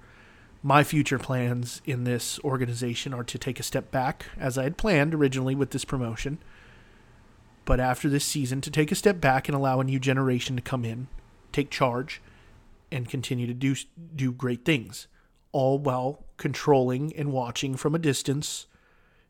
my 0.62 0.82
future 0.82 1.18
plans 1.18 1.80
in 1.84 2.04
this 2.04 2.40
organization 2.40 3.14
are 3.14 3.24
to 3.24 3.38
take 3.38 3.60
a 3.60 3.62
step 3.62 3.90
back, 3.90 4.26
as 4.36 4.58
I 4.58 4.64
had 4.64 4.76
planned 4.76 5.14
originally 5.14 5.54
with 5.54 5.70
this 5.70 5.84
promotion. 5.84 6.38
But 7.64 7.78
after 7.78 8.08
this 8.08 8.24
season, 8.24 8.60
to 8.62 8.70
take 8.70 8.90
a 8.90 8.96
step 8.96 9.20
back 9.20 9.48
and 9.48 9.56
allow 9.56 9.80
a 9.80 9.84
new 9.84 10.00
generation 10.00 10.56
to 10.56 10.62
come 10.62 10.84
in, 10.84 11.08
take 11.52 11.70
charge, 11.70 12.20
and 12.90 13.08
continue 13.08 13.46
to 13.46 13.54
do 13.54 13.74
do 14.14 14.32
great 14.32 14.64
things, 14.64 15.08
all 15.52 15.78
while 15.78 16.24
controlling 16.36 17.14
and 17.14 17.32
watching 17.32 17.76
from 17.76 17.94
a 17.94 17.98
distance 17.98 18.66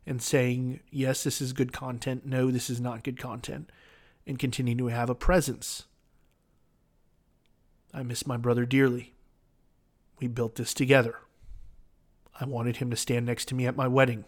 and 0.07 0.23
saying, 0.23 0.81
yes, 0.90 1.25
this 1.25 1.40
is 1.40 1.53
good 1.53 1.73
content, 1.73 2.25
no, 2.25 2.51
this 2.51 2.71
is 2.71 2.81
not 2.81 3.03
good 3.03 3.19
content, 3.19 3.71
and 4.27 4.38
continuing 4.38 4.79
to 4.79 4.87
have 4.87 5.11
a 5.11 5.14
presence. 5.14 5.85
I 7.92 8.03
miss 8.03 8.27
my 8.27 8.37
brother 8.37 8.64
dearly. 8.64 9.14
We 10.21 10.29
built 10.29 10.55
this 10.55 10.73
together. 10.73 11.19
I 12.40 12.45
wanted 12.45 12.77
him 12.77 12.90
to 12.90 12.97
stand 12.97 13.27
next 13.27 13.47
to 13.47 13.55
me 13.55 13.66
at 13.66 13.77
my 13.77 13.88
wedding. 13.88 14.25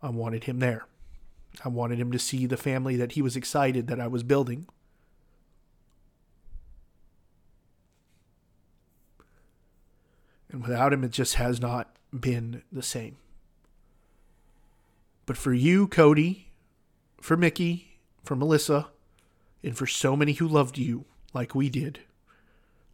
I 0.00 0.08
wanted 0.10 0.44
him 0.44 0.58
there. 0.58 0.86
I 1.64 1.68
wanted 1.68 1.98
him 1.98 2.10
to 2.12 2.18
see 2.18 2.46
the 2.46 2.56
family 2.56 2.96
that 2.96 3.12
he 3.12 3.22
was 3.22 3.36
excited 3.36 3.86
that 3.88 4.00
I 4.00 4.06
was 4.06 4.22
building. 4.22 4.66
And 10.50 10.62
without 10.62 10.92
him, 10.92 11.02
it 11.04 11.10
just 11.10 11.34
has 11.34 11.60
not 11.60 11.96
been 12.12 12.62
the 12.70 12.82
same. 12.82 13.16
But 15.26 15.36
for 15.36 15.54
you, 15.54 15.86
Cody, 15.88 16.52
for 17.20 17.36
Mickey, 17.36 17.98
for 18.22 18.36
Melissa, 18.36 18.88
and 19.62 19.76
for 19.76 19.86
so 19.86 20.16
many 20.16 20.32
who 20.34 20.46
loved 20.46 20.76
you 20.76 21.06
like 21.32 21.54
we 21.54 21.70
did, 21.70 22.00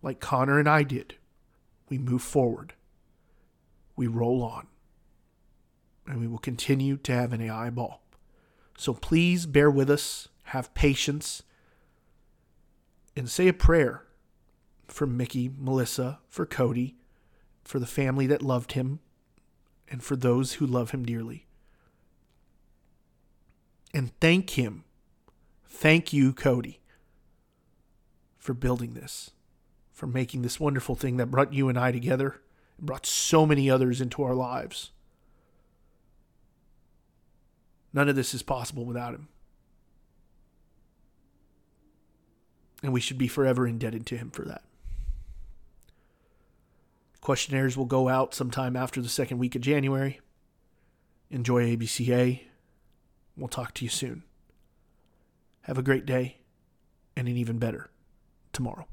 like 0.03 0.21
Connor 0.21 0.59
and 0.59 0.69
I 0.69 0.83
did, 0.83 1.17
we 1.89 1.99
move 1.99 2.23
forward. 2.23 2.75
We 3.97 4.07
roll 4.07 4.43
on. 4.43 4.69
And 6.07 6.21
we 6.21 6.27
will 6.27 6.39
continue 6.39 6.97
to 6.99 7.13
have 7.13 7.31
NAIA 7.31 7.75
ball. 7.75 8.03
So 8.79 8.95
please 8.95 9.47
bear 9.47 9.71
with 9.71 9.91
us, 9.91 10.29
have 10.45 10.73
patience, 10.75 11.43
and 13.15 13.29
say 13.29 13.49
a 13.49 13.53
prayer 13.53 14.05
for 14.87 15.07
Mickey, 15.07 15.51
Melissa, 15.59 16.21
for 16.29 16.47
Cody, 16.47 16.97
for 17.63 17.79
the 17.79 17.87
family 17.87 18.27
that 18.29 18.43
loved 18.43 18.73
him, 18.73 19.01
and 19.89 20.03
for 20.03 20.17
those 20.17 20.55
who 20.55 20.67
love 20.67 20.93
him 20.93 21.05
dearly. 21.05 21.47
And 23.93 24.13
thank 24.21 24.51
him. 24.51 24.85
Thank 25.67 26.13
you, 26.13 26.33
Cody, 26.33 26.81
for 28.39 28.55
building 28.55 28.95
this, 28.95 29.31
for 29.93 30.07
making 30.07 30.43
this 30.43 30.61
wonderful 30.61 30.95
thing 30.95 31.17
that 31.17 31.31
brought 31.31 31.53
you 31.55 31.69
and 31.69 31.79
I 31.79 31.91
together, 31.91 32.41
and 32.77 32.87
brought 32.87 33.07
so 33.07 33.47
many 33.47 33.71
others 33.71 34.01
into 34.01 34.23
our 34.23 34.35
lives. 34.35 34.91
None 37.93 38.09
of 38.09 38.17
this 38.17 38.35
is 38.35 38.43
possible 38.43 38.85
without 38.85 39.15
him. 39.15 39.29
And 42.83 42.93
we 42.93 43.01
should 43.01 43.19
be 43.19 43.29
forever 43.29 43.67
indebted 43.67 44.07
to 44.07 44.17
him 44.17 44.31
for 44.31 44.45
that. 44.45 44.63
Questionnaires 47.21 47.77
will 47.77 47.87
go 47.87 48.09
out 48.09 48.35
sometime 48.35 48.77
after 48.77 49.03
the 49.03 49.09
second 49.09 49.39
week 49.39 49.55
of 49.55 49.61
January. 49.61 50.21
Enjoy 51.31 51.77
ABCA. 51.77 52.41
We'll 53.41 53.49
talk 53.49 53.73
to 53.75 53.85
you 53.87 53.89
soon. 53.89 54.23
Have 55.63 55.79
a 55.79 55.83
great 55.83 56.05
day 56.05 56.37
and 57.17 57.27
an 57.27 57.39
even 57.39 57.59
better 57.59 57.91
tomorrow. 58.53 58.87